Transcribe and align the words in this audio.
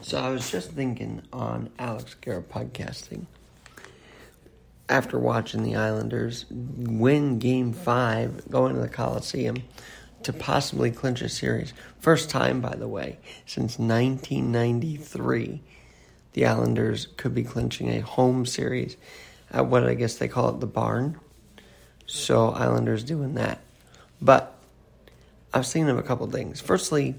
So 0.00 0.18
I 0.18 0.30
was 0.30 0.50
just 0.50 0.72
thinking 0.72 1.22
on 1.32 1.70
Alex 1.78 2.14
Garrett 2.20 2.50
podcasting 2.50 3.26
after 4.88 5.18
watching 5.18 5.62
the 5.62 5.76
Islanders 5.76 6.44
win 6.50 7.38
game 7.38 7.72
five, 7.72 8.48
going 8.50 8.74
to 8.74 8.80
the 8.80 8.88
Coliseum 8.88 9.62
to 10.24 10.32
possibly 10.32 10.90
clinch 10.90 11.22
a 11.22 11.28
series. 11.28 11.72
First 12.00 12.30
time, 12.30 12.60
by 12.60 12.74
the 12.74 12.88
way, 12.88 13.18
since 13.46 13.78
1993, 13.78 15.62
the 16.32 16.46
Islanders 16.46 17.06
could 17.16 17.34
be 17.34 17.44
clinching 17.44 17.88
a 17.90 18.00
home 18.00 18.44
series 18.44 18.96
at 19.50 19.66
what 19.66 19.84
I 19.84 19.94
guess 19.94 20.16
they 20.16 20.28
call 20.28 20.48
it 20.50 20.60
the 20.60 20.66
barn. 20.66 21.20
So, 22.06 22.50
Islanders 22.50 23.04
doing 23.04 23.34
that. 23.34 23.60
But 24.20 24.52
I've 25.54 25.66
seen 25.66 25.88
of 25.88 25.98
a 25.98 26.02
couple 26.02 26.28
things. 26.30 26.60
Firstly, 26.60 27.16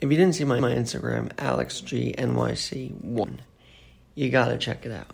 if 0.00 0.10
you 0.10 0.16
didn't 0.16 0.34
see 0.34 0.44
my, 0.44 0.60
my 0.60 0.72
Instagram, 0.72 1.32
AlexGNYC1, 1.34 3.38
you 4.14 4.30
gotta 4.30 4.58
check 4.58 4.86
it 4.86 4.92
out. 4.92 5.10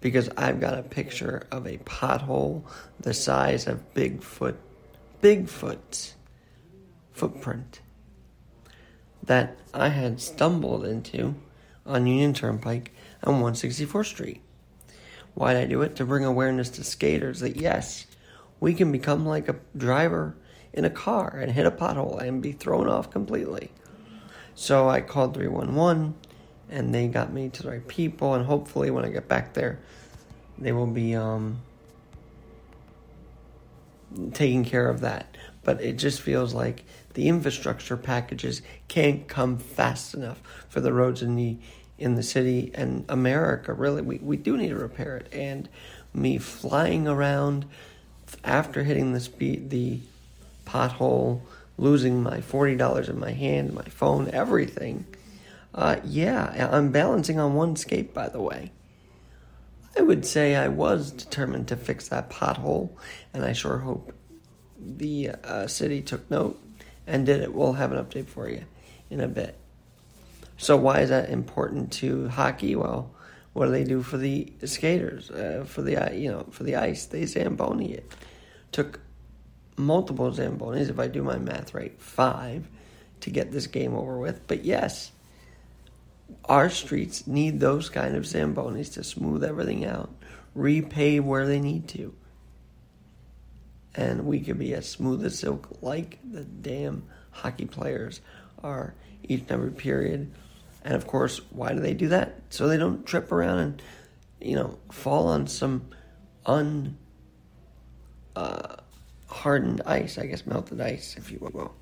Because 0.00 0.28
I've 0.36 0.60
got 0.60 0.78
a 0.78 0.82
picture 0.82 1.46
of 1.52 1.66
a 1.66 1.78
pothole 1.78 2.64
the 2.98 3.14
size 3.14 3.66
of 3.66 3.94
Bigfoot, 3.94 4.56
Bigfoot's 5.22 6.14
footprint 7.12 7.80
that 9.22 9.56
I 9.72 9.88
had 9.88 10.20
stumbled 10.20 10.84
into 10.84 11.36
on 11.86 12.06
Union 12.06 12.34
Turnpike 12.34 12.92
on 13.22 13.40
164th 13.40 14.06
Street. 14.06 14.40
Why'd 15.34 15.56
I 15.56 15.66
do 15.66 15.82
it? 15.82 15.96
To 15.96 16.04
bring 16.04 16.24
awareness 16.24 16.68
to 16.70 16.84
skaters 16.84 17.40
that 17.40 17.56
yes, 17.56 18.06
we 18.60 18.74
can 18.74 18.92
become 18.92 19.24
like 19.24 19.48
a 19.48 19.56
driver 19.76 20.36
in 20.72 20.84
a 20.84 20.90
car 20.90 21.38
and 21.40 21.52
hit 21.52 21.66
a 21.66 21.70
pothole 21.70 22.20
and 22.20 22.42
be 22.42 22.52
thrown 22.52 22.88
off 22.88 23.10
completely. 23.10 23.70
So 24.54 24.88
I 24.88 25.00
called 25.00 25.34
311 25.34 26.14
and 26.70 26.94
they 26.94 27.08
got 27.08 27.32
me 27.32 27.48
to 27.50 27.62
the 27.62 27.70
right 27.70 27.88
people 27.88 28.34
and 28.34 28.46
hopefully 28.46 28.90
when 28.90 29.04
I 29.04 29.10
get 29.10 29.28
back 29.28 29.54
there 29.54 29.78
they 30.58 30.72
will 30.72 30.86
be 30.86 31.14
um, 31.14 31.60
taking 34.32 34.64
care 34.64 34.88
of 34.88 35.00
that. 35.00 35.36
But 35.64 35.80
it 35.80 35.96
just 35.96 36.20
feels 36.20 36.54
like 36.54 36.84
the 37.14 37.28
infrastructure 37.28 37.96
packages 37.96 38.62
can't 38.88 39.28
come 39.28 39.58
fast 39.58 40.14
enough 40.14 40.40
for 40.68 40.80
the 40.80 40.92
roads 40.92 41.22
in 41.22 41.36
the 41.36 41.56
in 41.98 42.16
the 42.16 42.22
city 42.22 42.72
and 42.74 43.04
America. 43.08 43.72
Really, 43.72 44.02
we, 44.02 44.18
we 44.18 44.36
do 44.36 44.56
need 44.56 44.70
to 44.70 44.76
repair 44.76 45.18
it. 45.18 45.28
And 45.32 45.68
me 46.12 46.38
flying 46.38 47.06
around 47.06 47.64
after 48.44 48.82
hitting 48.82 49.12
the 49.12 49.20
speed 49.20 49.70
the 49.70 50.00
pothole 50.66 51.42
losing 51.78 52.22
my 52.22 52.38
$40 52.38 53.08
in 53.08 53.18
my 53.18 53.32
hand, 53.32 53.74
my 53.74 53.84
phone, 53.84 54.28
everything. 54.30 55.06
Uh, 55.74 55.96
yeah, 56.04 56.68
I'm 56.70 56.92
balancing 56.92 57.38
on 57.38 57.54
one 57.54 57.76
skate, 57.76 58.12
by 58.12 58.28
the 58.28 58.40
way. 58.40 58.72
I 59.96 60.02
would 60.02 60.24
say 60.24 60.54
I 60.54 60.68
was 60.68 61.10
determined 61.10 61.68
to 61.68 61.76
fix 61.76 62.08
that 62.08 62.30
pothole, 62.30 62.90
and 63.32 63.44
I 63.44 63.52
sure 63.52 63.78
hope 63.78 64.12
the 64.78 65.30
uh, 65.44 65.66
city 65.66 66.02
took 66.02 66.30
note 66.30 66.60
and 67.06 67.26
did 67.26 67.40
it. 67.40 67.54
We'll 67.54 67.74
have 67.74 67.92
an 67.92 68.02
update 68.02 68.26
for 68.26 68.48
you 68.48 68.64
in 69.10 69.20
a 69.20 69.28
bit. 69.28 69.58
So, 70.56 70.76
why 70.76 71.00
is 71.00 71.10
that 71.10 71.28
important 71.28 71.92
to 71.94 72.28
hockey? 72.28 72.74
Well, 72.74 73.10
what 73.52 73.66
do 73.66 73.72
they 73.72 73.84
do 73.84 74.02
for 74.02 74.16
the 74.16 74.52
skaters? 74.64 75.30
Uh, 75.30 75.64
for 75.66 75.82
the 75.82 76.10
you 76.16 76.30
know 76.30 76.46
for 76.50 76.64
the 76.64 76.76
ice, 76.76 77.06
they 77.06 77.26
zamboni 77.26 77.92
it. 77.92 78.12
Took 78.70 79.00
multiple 79.76 80.30
Zambonis, 80.30 80.90
if 80.90 80.98
I 80.98 81.08
do 81.08 81.22
my 81.22 81.38
math 81.38 81.74
right, 81.74 81.98
five 82.00 82.68
to 83.20 83.30
get 83.30 83.52
this 83.52 83.66
game 83.66 83.94
over 83.94 84.18
with. 84.18 84.46
But 84.46 84.64
yes, 84.64 85.12
our 86.44 86.70
streets 86.70 87.26
need 87.26 87.60
those 87.60 87.88
kind 87.88 88.16
of 88.16 88.24
Zambonis 88.24 88.94
to 88.94 89.04
smooth 89.04 89.44
everything 89.44 89.84
out, 89.84 90.10
repave 90.56 91.22
where 91.22 91.46
they 91.46 91.60
need 91.60 91.88
to. 91.88 92.14
And 93.94 94.24
we 94.24 94.40
can 94.40 94.56
be 94.56 94.74
as 94.74 94.88
smooth 94.88 95.24
as 95.24 95.38
silk 95.38 95.68
like 95.82 96.18
the 96.24 96.44
damn 96.44 97.04
hockey 97.30 97.66
players 97.66 98.20
are 98.62 98.94
each 99.22 99.42
and 99.42 99.52
every 99.52 99.70
period. 99.70 100.32
And 100.84 100.94
of 100.94 101.06
course, 101.06 101.40
why 101.50 101.72
do 101.72 101.80
they 101.80 101.94
do 101.94 102.08
that? 102.08 102.40
So 102.50 102.66
they 102.66 102.78
don't 102.78 103.06
trip 103.06 103.30
around 103.30 103.58
and, 103.58 103.82
you 104.40 104.56
know, 104.56 104.78
fall 104.90 105.28
on 105.28 105.46
some 105.46 105.88
un. 106.46 106.96
Uh, 108.34 108.76
hardened 109.32 109.80
ice, 109.86 110.18
I 110.18 110.26
guess 110.26 110.46
melted 110.46 110.80
ice, 110.80 111.16
if 111.16 111.30
you 111.32 111.38
will, 111.40 111.74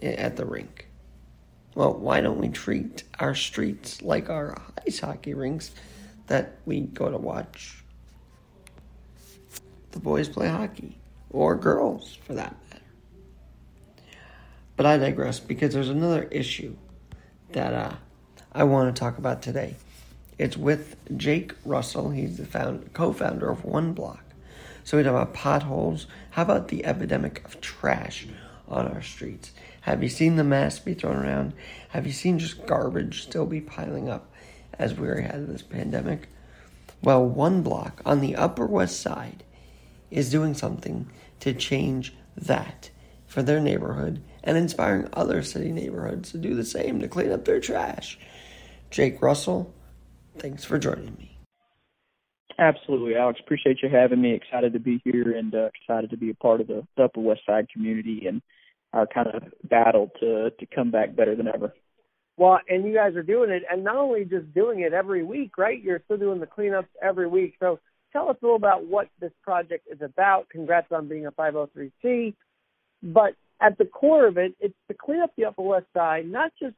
at 0.00 0.36
the 0.36 0.46
rink. 0.46 0.86
Well, 1.74 1.94
why 1.94 2.20
don't 2.20 2.38
we 2.38 2.48
treat 2.48 3.02
our 3.18 3.34
streets 3.34 4.02
like 4.02 4.30
our 4.30 4.56
ice 4.86 5.00
hockey 5.00 5.34
rinks 5.34 5.72
that 6.26 6.58
we 6.64 6.80
go 6.80 7.10
to 7.10 7.18
watch 7.18 7.82
the 9.90 9.98
boys 9.98 10.28
play 10.28 10.48
hockey, 10.48 10.96
or 11.30 11.56
girls 11.56 12.16
for 12.24 12.34
that 12.34 12.56
matter? 12.70 12.84
But 14.76 14.86
I 14.86 14.96
digress 14.96 15.40
because 15.40 15.74
there's 15.74 15.90
another 15.90 16.24
issue 16.24 16.76
that 17.52 17.74
uh, 17.74 17.94
I 18.52 18.64
want 18.64 18.94
to 18.94 18.98
talk 18.98 19.18
about 19.18 19.42
today. 19.42 19.76
It's 20.38 20.56
with 20.56 20.96
Jake 21.16 21.52
Russell. 21.64 22.10
He's 22.10 22.38
the 22.38 22.46
found, 22.46 22.92
co-founder 22.94 23.50
of 23.50 23.64
One 23.64 23.92
Block. 23.92 24.24
So 24.84 24.96
we 24.96 25.02
talk 25.02 25.12
about 25.12 25.34
potholes. 25.34 26.06
How 26.30 26.42
about 26.42 26.68
the 26.68 26.84
epidemic 26.84 27.44
of 27.44 27.60
trash 27.60 28.26
on 28.68 28.88
our 28.88 29.02
streets? 29.02 29.52
Have 29.82 30.02
you 30.02 30.08
seen 30.08 30.36
the 30.36 30.44
mass 30.44 30.78
be 30.78 30.94
thrown 30.94 31.16
around? 31.16 31.54
Have 31.90 32.06
you 32.06 32.12
seen 32.12 32.38
just 32.38 32.66
garbage 32.66 33.22
still 33.22 33.46
be 33.46 33.60
piling 33.60 34.08
up 34.08 34.32
as 34.78 34.94
we're 34.94 35.18
ahead 35.18 35.40
of 35.40 35.48
this 35.48 35.62
pandemic? 35.62 36.28
Well, 37.02 37.24
one 37.24 37.62
block 37.62 38.02
on 38.04 38.20
the 38.20 38.36
Upper 38.36 38.66
West 38.66 39.00
Side 39.00 39.42
is 40.10 40.30
doing 40.30 40.54
something 40.54 41.08
to 41.40 41.54
change 41.54 42.14
that 42.36 42.90
for 43.26 43.42
their 43.42 43.60
neighborhood 43.60 44.22
and 44.42 44.56
inspiring 44.56 45.08
other 45.12 45.42
city 45.42 45.72
neighborhoods 45.72 46.32
to 46.32 46.38
do 46.38 46.54
the 46.54 46.64
same 46.64 47.00
to 47.00 47.08
clean 47.08 47.32
up 47.32 47.44
their 47.44 47.60
trash. 47.60 48.18
Jake 48.90 49.22
Russell, 49.22 49.72
thanks 50.38 50.64
for 50.64 50.78
joining 50.78 51.14
me. 51.16 51.29
Absolutely, 52.60 53.16
Alex. 53.16 53.40
Appreciate 53.42 53.78
you 53.82 53.88
having 53.88 54.20
me. 54.20 54.34
Excited 54.34 54.74
to 54.74 54.78
be 54.78 55.00
here 55.02 55.34
and 55.34 55.54
uh, 55.54 55.70
excited 55.74 56.10
to 56.10 56.16
be 56.18 56.28
a 56.28 56.34
part 56.34 56.60
of 56.60 56.66
the, 56.66 56.86
Upper 57.02 57.20
West 57.20 57.40
Side 57.46 57.68
community 57.72 58.26
and 58.28 58.42
our 58.92 59.06
kind 59.06 59.28
of 59.28 59.42
battle 59.68 60.10
to 60.20 60.50
to 60.50 60.66
come 60.66 60.90
back 60.90 61.16
better 61.16 61.34
than 61.34 61.48
ever. 61.48 61.72
Well, 62.36 62.58
and 62.68 62.84
you 62.84 62.92
guys 62.92 63.16
are 63.16 63.22
doing 63.22 63.50
it, 63.50 63.62
and 63.70 63.82
not 63.82 63.96
only 63.96 64.24
just 64.26 64.52
doing 64.52 64.80
it 64.80 64.92
every 64.92 65.24
week, 65.24 65.56
right? 65.56 65.82
You're 65.82 66.02
still 66.04 66.18
doing 66.18 66.38
the 66.38 66.46
cleanups 66.46 66.88
every 67.02 67.28
week. 67.28 67.54
So 67.60 67.80
tell 68.12 68.28
us 68.28 68.36
a 68.42 68.44
little 68.44 68.56
about 68.56 68.84
what 68.84 69.08
this 69.20 69.32
project 69.42 69.88
is 69.90 70.02
about. 70.02 70.50
Congrats 70.50 70.92
on 70.92 71.08
being 71.08 71.26
a 71.26 71.32
503c. 71.32 72.34
But 73.02 73.36
at 73.62 73.78
the 73.78 73.86
core 73.86 74.26
of 74.26 74.36
it, 74.36 74.54
it's 74.60 74.74
to 74.88 74.94
clean 74.94 75.20
up 75.22 75.32
the 75.36 75.46
Upper 75.46 75.62
West 75.62 75.86
Side, 75.94 76.26
not 76.26 76.52
just 76.60 76.74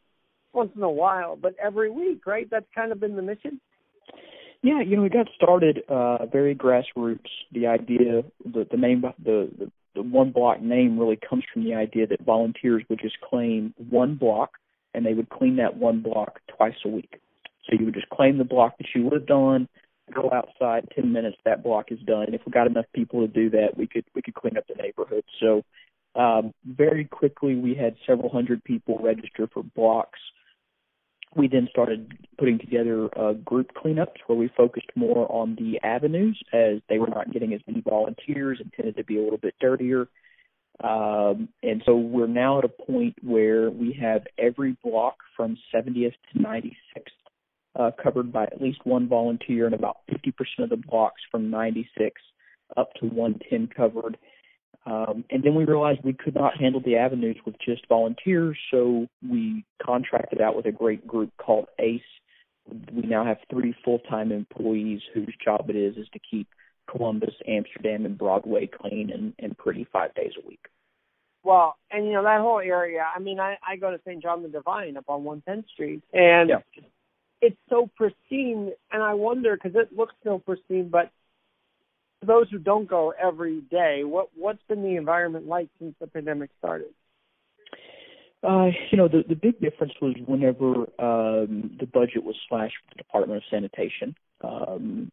once 0.52 0.70
in 0.76 0.82
a 0.82 0.90
while, 0.90 1.34
but 1.34 1.56
every 1.60 1.90
week, 1.90 2.26
right? 2.26 2.48
That's 2.48 2.66
kind 2.72 2.92
of 2.92 3.00
been 3.00 3.16
the 3.16 3.22
mission. 3.22 3.60
Yeah, 4.62 4.80
you 4.80 4.96
know, 4.96 5.02
we 5.02 5.08
got 5.08 5.28
started 5.34 5.82
uh, 5.88 6.26
very 6.26 6.54
grassroots. 6.54 7.26
The 7.50 7.66
idea, 7.66 8.22
the 8.44 8.66
the 8.70 8.76
name, 8.76 9.02
the, 9.22 9.50
the 9.58 9.70
the 9.94 10.02
one 10.02 10.30
block 10.30 10.62
name 10.62 10.98
really 10.98 11.18
comes 11.28 11.42
from 11.52 11.64
the 11.64 11.74
idea 11.74 12.06
that 12.06 12.24
volunteers 12.24 12.84
would 12.88 13.00
just 13.00 13.20
claim 13.20 13.74
one 13.90 14.14
block 14.14 14.52
and 14.94 15.04
they 15.04 15.14
would 15.14 15.28
clean 15.30 15.56
that 15.56 15.76
one 15.76 16.00
block 16.00 16.40
twice 16.56 16.74
a 16.84 16.88
week. 16.88 17.20
So 17.64 17.76
you 17.78 17.84
would 17.86 17.94
just 17.94 18.08
claim 18.08 18.38
the 18.38 18.44
block 18.44 18.78
that 18.78 18.86
you 18.94 19.08
lived 19.08 19.30
on, 19.30 19.68
go 20.14 20.30
outside, 20.32 20.88
ten 20.94 21.12
minutes, 21.12 21.36
that 21.44 21.64
block 21.64 21.90
is 21.90 21.98
done. 22.00 22.24
And 22.24 22.34
if 22.34 22.42
we 22.46 22.52
got 22.52 22.68
enough 22.68 22.86
people 22.94 23.20
to 23.20 23.28
do 23.28 23.50
that, 23.50 23.76
we 23.76 23.88
could 23.88 24.04
we 24.14 24.22
could 24.22 24.34
clean 24.34 24.56
up 24.56 24.66
the 24.68 24.80
neighborhood. 24.80 25.24
So 25.40 25.64
um, 26.14 26.52
very 26.64 27.04
quickly, 27.04 27.56
we 27.56 27.74
had 27.74 27.96
several 28.06 28.28
hundred 28.28 28.62
people 28.62 29.00
register 29.02 29.48
for 29.52 29.64
blocks 29.64 30.20
we 31.34 31.48
then 31.48 31.68
started 31.70 32.12
putting 32.38 32.58
together 32.58 33.08
uh, 33.18 33.32
group 33.32 33.72
cleanups 33.74 34.16
where 34.26 34.36
we 34.36 34.50
focused 34.56 34.90
more 34.94 35.30
on 35.30 35.56
the 35.56 35.80
avenues 35.86 36.40
as 36.52 36.80
they 36.88 36.98
were 36.98 37.08
not 37.08 37.32
getting 37.32 37.54
as 37.54 37.60
many 37.66 37.80
volunteers 37.80 38.58
and 38.60 38.72
tended 38.72 38.96
to 38.96 39.04
be 39.04 39.18
a 39.18 39.22
little 39.22 39.38
bit 39.38 39.54
dirtier. 39.60 40.08
Um, 40.82 41.48
and 41.62 41.82
so 41.86 41.96
we're 41.96 42.26
now 42.26 42.58
at 42.58 42.64
a 42.64 42.68
point 42.68 43.14
where 43.22 43.70
we 43.70 43.96
have 44.00 44.26
every 44.38 44.76
block 44.82 45.16
from 45.36 45.56
70th 45.74 46.14
to 46.32 46.38
96th 46.38 46.74
uh, 47.78 47.90
covered 48.02 48.32
by 48.32 48.44
at 48.44 48.60
least 48.60 48.84
one 48.84 49.08
volunteer, 49.08 49.66
and 49.66 49.74
about 49.74 49.98
50% 50.10 50.32
of 50.58 50.70
the 50.70 50.76
blocks 50.76 51.22
from 51.30 51.50
96 51.50 52.20
up 52.76 52.92
to 52.94 53.06
110 53.06 53.68
covered. 53.74 54.18
Um, 54.84 55.24
and 55.30 55.44
then 55.44 55.54
we 55.54 55.64
realized 55.64 56.00
we 56.02 56.12
could 56.12 56.34
not 56.34 56.56
handle 56.58 56.80
the 56.80 56.96
avenues 56.96 57.36
with 57.46 57.54
just 57.64 57.86
volunteers, 57.88 58.58
so 58.70 59.06
we 59.28 59.64
contracted 59.80 60.40
out 60.40 60.56
with 60.56 60.66
a 60.66 60.72
great 60.72 61.06
group 61.06 61.30
called 61.38 61.66
ACE. 61.78 62.00
We 62.92 63.02
now 63.02 63.24
have 63.24 63.38
three 63.48 63.74
full-time 63.84 64.32
employees 64.32 65.00
whose 65.14 65.34
job 65.44 65.70
it 65.70 65.76
is 65.76 65.96
is 65.96 66.08
to 66.12 66.18
keep 66.18 66.48
Columbus, 66.90 67.34
Amsterdam, 67.46 68.06
and 68.06 68.18
Broadway 68.18 68.66
clean 68.66 69.10
and, 69.12 69.34
and 69.38 69.56
pretty 69.56 69.86
five 69.92 70.14
days 70.14 70.32
a 70.42 70.46
week. 70.46 70.66
Well, 71.44 71.76
and 71.90 72.06
you 72.06 72.12
know 72.12 72.22
that 72.22 72.40
whole 72.40 72.60
area. 72.60 73.04
I 73.14 73.18
mean, 73.18 73.40
I 73.40 73.58
I 73.66 73.76
go 73.76 73.90
to 73.90 74.00
St. 74.06 74.22
John 74.22 74.42
the 74.42 74.48
Divine 74.48 74.96
up 74.96 75.04
on 75.08 75.22
110th 75.24 75.68
Street, 75.70 76.02
and 76.12 76.50
Yeah. 76.50 76.60
it's 77.40 77.56
so 77.68 77.90
pristine. 77.96 78.72
And 78.92 79.02
I 79.02 79.14
wonder 79.14 79.56
because 79.56 79.74
it 79.74 79.96
looks 79.96 80.14
so 80.22 80.38
pristine, 80.38 80.88
but 80.88 81.10
for 82.22 82.26
those 82.26 82.48
who 82.50 82.58
don't 82.58 82.88
go 82.88 83.12
every 83.20 83.62
day, 83.62 84.02
what 84.04 84.28
what's 84.36 84.62
been 84.68 84.82
the 84.82 84.96
environment 84.96 85.46
like 85.48 85.68
since 85.80 85.94
the 86.00 86.06
pandemic 86.06 86.50
started? 86.58 86.94
Uh, 88.44 88.66
you 88.90 88.98
know, 88.98 89.08
the 89.08 89.24
the 89.28 89.34
big 89.34 89.60
difference 89.60 89.92
was 90.00 90.14
whenever 90.26 90.82
um, 91.00 91.76
the 91.80 91.86
budget 91.92 92.22
was 92.22 92.36
slashed 92.48 92.74
for 92.82 92.94
the 92.94 93.02
Department 93.02 93.38
of 93.38 93.42
Sanitation. 93.50 94.14
Um, 94.42 95.10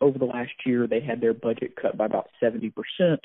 over 0.00 0.18
the 0.18 0.24
last 0.24 0.52
year, 0.64 0.86
they 0.86 1.00
had 1.00 1.20
their 1.20 1.34
budget 1.34 1.76
cut 1.80 1.96
by 1.98 2.06
about 2.06 2.28
seventy 2.40 2.70
percent, 2.70 3.20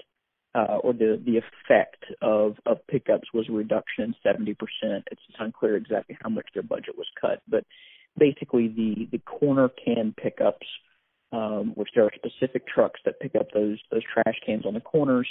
uh, 0.53 0.77
or 0.83 0.91
the 0.91 1.21
the 1.25 1.37
effect 1.37 2.03
of 2.21 2.57
of 2.65 2.85
pickups 2.87 3.29
was 3.33 3.47
a 3.49 3.53
reduction 3.53 4.03
in 4.03 4.15
seventy 4.21 4.53
percent. 4.53 5.07
It's 5.11 5.21
unclear 5.39 5.77
exactly 5.77 6.17
how 6.21 6.29
much 6.29 6.47
their 6.53 6.63
budget 6.63 6.97
was 6.97 7.07
cut, 7.19 7.41
but 7.47 7.63
basically 8.17 8.67
the 8.67 9.07
the 9.11 9.19
corner 9.19 9.69
can 9.69 10.13
pickups, 10.21 10.67
um, 11.31 11.71
which 11.75 11.89
there 11.95 12.05
are 12.05 12.11
specific 12.15 12.67
trucks 12.67 12.99
that 13.05 13.19
pick 13.19 13.35
up 13.35 13.51
those 13.53 13.79
those 13.91 14.03
trash 14.13 14.39
cans 14.45 14.65
on 14.65 14.73
the 14.73 14.81
corners 14.81 15.27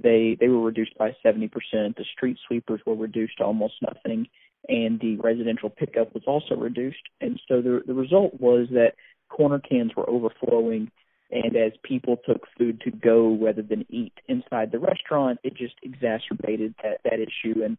they 0.00 0.36
they 0.40 0.48
were 0.48 0.60
reduced 0.60 0.96
by 0.96 1.14
70%. 1.24 1.50
The 1.72 2.04
street 2.12 2.38
sweepers 2.46 2.80
were 2.86 2.94
reduced 2.94 3.38
to 3.38 3.44
almost 3.44 3.74
nothing, 3.82 4.26
and 4.68 4.98
the 5.00 5.16
residential 5.16 5.70
pickup 5.70 6.14
was 6.14 6.22
also 6.26 6.54
reduced. 6.54 7.02
And 7.20 7.40
so 7.48 7.60
the 7.60 7.82
the 7.86 7.94
result 7.94 8.40
was 8.40 8.68
that 8.70 8.94
corner 9.28 9.58
cans 9.58 9.92
were 9.96 10.08
overflowing, 10.08 10.90
and 11.30 11.56
as 11.56 11.72
people 11.82 12.16
took 12.16 12.46
food 12.58 12.80
to 12.82 12.90
go 12.90 13.36
rather 13.40 13.62
than 13.62 13.84
eat 13.90 14.14
inside 14.28 14.72
the 14.72 14.78
restaurant, 14.78 15.40
it 15.42 15.54
just 15.54 15.74
exacerbated 15.82 16.74
that 16.82 17.00
that 17.04 17.20
issue. 17.20 17.62
And 17.62 17.76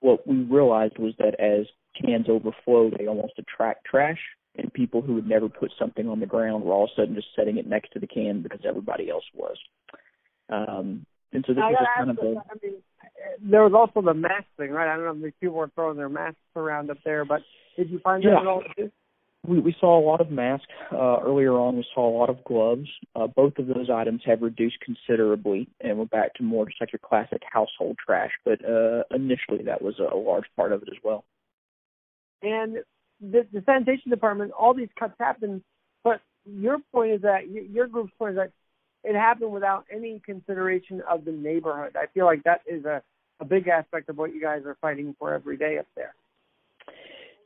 what 0.00 0.26
we 0.26 0.36
realized 0.36 0.98
was 0.98 1.14
that 1.18 1.38
as 1.40 1.66
cans 2.00 2.26
overflow, 2.28 2.90
they 2.90 3.06
almost 3.06 3.34
attract 3.38 3.84
trash, 3.84 4.20
and 4.56 4.72
people 4.72 5.02
who 5.02 5.14
would 5.14 5.28
never 5.28 5.48
put 5.48 5.72
something 5.78 6.08
on 6.08 6.20
the 6.20 6.26
ground 6.26 6.64
were 6.64 6.72
all 6.72 6.84
of 6.84 6.90
a 6.96 7.00
sudden 7.00 7.14
just 7.14 7.28
setting 7.36 7.58
it 7.58 7.66
next 7.66 7.92
to 7.92 7.98
the 7.98 8.06
can 8.06 8.42
because 8.42 8.60
everybody 8.66 9.10
else 9.10 9.24
was. 9.34 9.56
Um, 10.48 11.06
and 11.32 11.44
so 11.46 11.54
this 11.54 11.62
I 11.64 11.70
is 11.70 11.76
kind 11.96 12.10
of 12.10 12.16
this, 12.16 12.36
I 12.50 12.54
mean, 12.62 12.74
there 13.40 13.62
was 13.62 13.72
also 13.74 14.04
the 14.04 14.14
mask 14.14 14.46
thing, 14.56 14.70
right? 14.70 14.92
I 14.92 14.96
don't 14.96 15.04
know 15.04 15.12
if 15.12 15.22
these 15.22 15.40
people 15.40 15.56
were 15.56 15.70
throwing 15.74 15.96
their 15.96 16.08
masks 16.08 16.38
around 16.54 16.90
up 16.90 16.98
there, 17.04 17.24
but 17.24 17.40
did 17.76 17.90
you 17.90 17.98
find 17.98 18.22
that 18.24 18.40
at 18.40 18.46
all? 18.46 18.62
too? 18.76 18.90
we, 19.46 19.60
we 19.60 19.76
saw 19.78 19.98
a 19.98 20.04
lot 20.04 20.20
of 20.20 20.30
masks 20.30 20.72
uh, 20.92 21.18
earlier 21.22 21.52
on. 21.52 21.76
We 21.76 21.86
saw 21.94 22.08
a 22.08 22.16
lot 22.16 22.30
of 22.30 22.42
gloves. 22.44 22.88
Uh, 23.14 23.26
both 23.26 23.58
of 23.58 23.66
those 23.66 23.90
items 23.92 24.22
have 24.24 24.42
reduced 24.42 24.78
considerably, 24.80 25.68
and 25.80 25.98
we're 25.98 26.06
back 26.06 26.34
to 26.34 26.42
more 26.42 26.66
just 26.66 26.80
like 26.80 26.92
your 26.92 27.00
classic 27.02 27.42
household 27.50 27.96
trash. 28.04 28.30
But 28.44 28.64
uh, 28.64 29.02
initially, 29.10 29.64
that 29.64 29.82
was 29.82 29.98
a 29.98 30.16
large 30.16 30.46
part 30.56 30.72
of 30.72 30.82
it 30.82 30.88
as 30.88 30.98
well. 31.02 31.24
And 32.42 32.78
the, 33.20 33.46
the 33.52 33.62
sanitation 33.64 34.10
department, 34.10 34.52
all 34.52 34.74
these 34.74 34.88
cuts 34.98 35.14
happened, 35.18 35.62
but 36.02 36.20
your 36.44 36.78
point 36.92 37.12
is 37.12 37.22
that 37.22 37.48
your 37.48 37.86
group's 37.86 38.12
point 38.18 38.32
is 38.32 38.36
that 38.36 38.52
it 39.04 39.14
happened 39.14 39.52
without 39.52 39.84
any 39.92 40.20
consideration 40.24 41.02
of 41.08 41.24
the 41.24 41.32
neighborhood. 41.32 41.96
I 41.96 42.06
feel 42.12 42.24
like 42.24 42.42
that 42.44 42.62
is 42.66 42.84
a, 42.84 43.02
a 43.40 43.44
big 43.44 43.68
aspect 43.68 44.08
of 44.08 44.16
what 44.16 44.34
you 44.34 44.40
guys 44.40 44.62
are 44.64 44.76
fighting 44.80 45.14
for 45.18 45.34
every 45.34 45.56
day 45.56 45.78
up 45.78 45.86
there. 45.96 46.14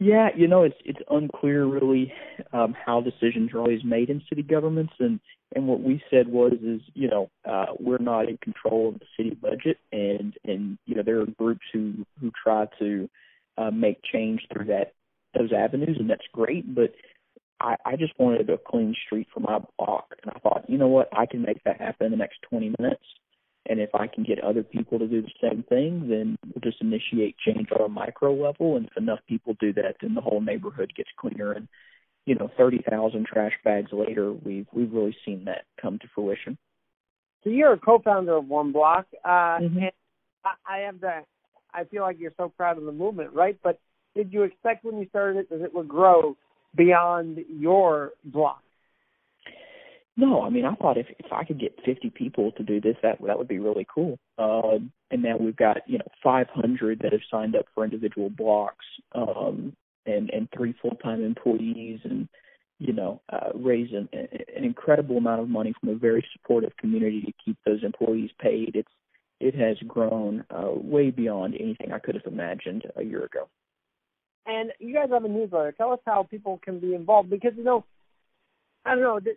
Yeah, 0.01 0.29
you 0.37 0.47
know, 0.47 0.63
it's 0.63 0.77
it's 0.85 1.01
unclear 1.11 1.65
really 1.65 2.13
um, 2.53 2.73
how 2.87 3.01
decisions 3.01 3.53
are 3.53 3.59
always 3.59 3.83
made 3.83 4.11
in 4.11 4.23
city 4.29 4.43
governments, 4.43 4.93
and 5.01 5.19
and 5.57 5.67
what 5.67 5.81
we 5.81 6.01
said 6.09 6.29
was 6.29 6.53
is 6.63 6.81
you 6.95 7.09
know 7.09 7.29
uh, 7.45 7.67
we're 7.81 7.99
not 7.99 8.29
in 8.29 8.37
control 8.37 8.91
of 8.91 9.01
the 9.01 9.07
city 9.17 9.35
budget, 9.35 9.79
and 9.91 10.35
and 10.45 10.79
you 10.87 10.95
know 10.95 11.03
there 11.03 11.21
are 11.21 11.27
groups 11.27 11.67
who 11.73 12.07
who 12.21 12.31
try 12.41 12.67
to 12.79 13.11
uh, 13.57 13.73
make 13.73 14.01
change 14.05 14.47
through 14.53 14.67
that 14.67 14.93
those 15.37 15.53
avenues, 15.53 15.97
and 15.99 16.09
that's 16.09 16.27
great, 16.33 16.75
but 16.75 16.93
I, 17.61 17.77
I 17.85 17.97
just 17.97 18.19
wanted 18.19 18.49
a 18.51 18.59
clean 18.59 18.95
street 19.07 19.29
for 19.33 19.41
my 19.41 19.59
block, 19.79 20.15
and 20.23 20.33
I 20.35 20.39
thought, 20.39 20.69
you 20.69 20.79
know 20.79 20.89
what, 20.89 21.09
I 21.17 21.27
can 21.27 21.43
make 21.43 21.63
that 21.65 21.81
happen 21.81 22.07
in 22.07 22.13
the 22.13 22.19
next 22.19 22.39
20 22.49 22.75
minutes. 22.79 23.05
And 23.67 23.81
if 23.81 23.95
I 23.95 24.07
can 24.07 24.25
get 24.25 24.43
other 24.43 24.63
people 24.63 24.99
to 24.99 25.07
do 25.07 25.21
the 25.21 25.29
same 25.43 25.63
thing, 25.69 26.09
then 26.09 26.39
we'll 26.47 26.63
just 26.63 26.81
initiate 26.81 27.37
change 27.39 27.69
on 27.73 27.85
a 27.85 27.89
micro 27.89 28.33
level. 28.33 28.77
And 28.77 28.87
if 28.87 28.97
enough 28.97 29.19
people 29.29 29.57
do 29.61 29.75
that, 29.75 29.97
then 30.01 30.15
the 30.15 30.23
whole 30.23 30.41
neighborhood 30.41 30.93
gets 30.97 31.11
cleaner. 31.19 31.53
And 31.53 31.69
you 32.25 32.35
know, 32.35 32.51
30,000 32.57 33.27
trash 33.27 33.53
bags 33.65 33.91
later, 33.93 34.33
we've 34.33 34.67
we've 34.73 34.93
really 34.93 35.17
seen 35.25 35.45
that 35.47 35.65
come 35.81 35.99
to 35.99 36.09
fruition. 36.15 36.59
So 37.43 37.51
you're 37.51 37.73
a 37.73 37.79
co-founder 37.79 38.37
of 38.37 38.49
One 38.49 38.73
Block, 38.73 39.07
uh, 39.25 39.59
Mhm. 39.61 39.83
and 39.83 39.93
I, 40.45 40.55
I 40.67 40.79
have 40.81 41.01
the. 41.01 41.25
I 41.73 41.85
feel 41.85 42.03
like 42.03 42.19
you're 42.19 42.35
so 42.37 42.49
proud 42.49 42.79
of 42.79 42.85
the 42.85 42.93
movement, 42.93 43.33
right? 43.33 43.59
But 43.63 43.79
did 44.15 44.33
you 44.33 44.43
expect 44.43 44.85
when 44.85 44.99
you 44.99 45.09
started 45.09 45.39
it 45.41 45.51
that 45.51 45.63
it 45.63 45.75
would 45.75 45.89
grow 45.89 46.37
beyond 46.77 47.45
your 47.49 48.13
block? 48.25 48.63
No, 50.17 50.43
I 50.43 50.51
mean, 50.51 50.65
I 50.65 50.75
thought 50.75 50.99
if 50.99 51.07
if 51.21 51.33
I 51.33 51.45
could 51.45 51.61
get 51.61 51.79
50 51.85 52.11
people 52.11 52.51
to 52.53 52.65
do 52.65 52.81
this, 52.81 52.97
that 53.03 53.19
that 53.25 53.39
would 53.39 53.47
be 53.47 53.61
really 53.61 53.87
cool. 53.93 54.19
Um, 54.37 54.91
and 55.13 55.23
now 55.23 55.37
we've 55.39 55.57
got 55.57 55.79
you 55.87 55.99
know 55.99 56.09
500 56.23 57.01
that 57.01 57.13
have 57.13 57.21
signed 57.31 57.55
up 57.55 57.67
for 57.75 57.85
individual 57.85 58.29
blocks, 58.29 58.85
um, 59.15 59.75
and 60.07 60.29
and 60.31 60.49
three 60.55 60.75
full-time 60.83 61.23
employees, 61.23 62.01
and 62.03 62.29
you 62.79 62.93
know, 62.93 63.21
uh, 63.33 63.51
raise 63.55 63.93
an, 63.93 64.09
an 64.13 64.65
incredible 64.65 65.17
amount 65.17 65.41
of 65.41 65.49
money 65.49 65.75
from 65.81 65.91
a 65.91 65.95
very 65.95 66.25
supportive 66.33 66.77
community 66.77 67.23
to 67.23 67.33
keep 67.45 67.57
those 67.65 67.83
employees 67.83 68.31
paid. 68.41 68.73
It's 68.75 68.93
it 69.41 69.55
has 69.55 69.77
grown 69.87 70.45
uh, 70.51 70.73
way 70.73 71.11
beyond 71.11 71.55
anything 71.55 71.93
I 71.93 72.01
could 72.01 72.17
have 72.17 72.27
imagined 72.27 72.83
a 72.97 73.05
year 73.05 73.25
ago. 73.25 73.49
And 74.49 74.73
you 74.81 74.95
guys 74.95 75.11
have 75.13 75.25
a 75.25 75.29
newsletter. 75.29 75.73
Tell 75.73 75.93
us 75.93 76.01
how 76.07 76.23
people 76.23 76.59
can 76.65 76.81
be 76.81 76.95
involved 76.95 77.29
because 77.29 77.53
you 77.57 77.65
know, 77.65 77.85
I 78.85 78.95
don't 78.95 79.03
know. 79.03 79.21
Do, 79.21 79.35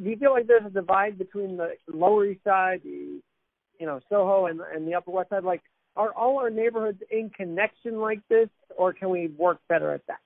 you 0.00 0.16
feel 0.16 0.30
like 0.30 0.46
there's 0.46 0.64
a 0.64 0.70
divide 0.70 1.18
between 1.18 1.56
the 1.56 1.72
Lower 1.92 2.26
East 2.26 2.44
Side, 2.44 2.80
you 2.84 3.20
know, 3.80 3.98
Soho, 4.08 4.46
and 4.46 4.60
and 4.60 4.86
the 4.86 4.94
Upper 4.94 5.10
West 5.10 5.30
Side? 5.30 5.42
Like, 5.42 5.62
are 5.96 6.12
all 6.12 6.38
our 6.38 6.48
neighborhoods 6.48 7.02
in 7.10 7.30
connection 7.30 8.00
like 8.00 8.20
this, 8.28 8.48
or 8.76 8.92
can 8.92 9.10
we 9.10 9.26
work 9.36 9.58
better 9.68 9.92
at 9.92 10.02
that? 10.06 10.20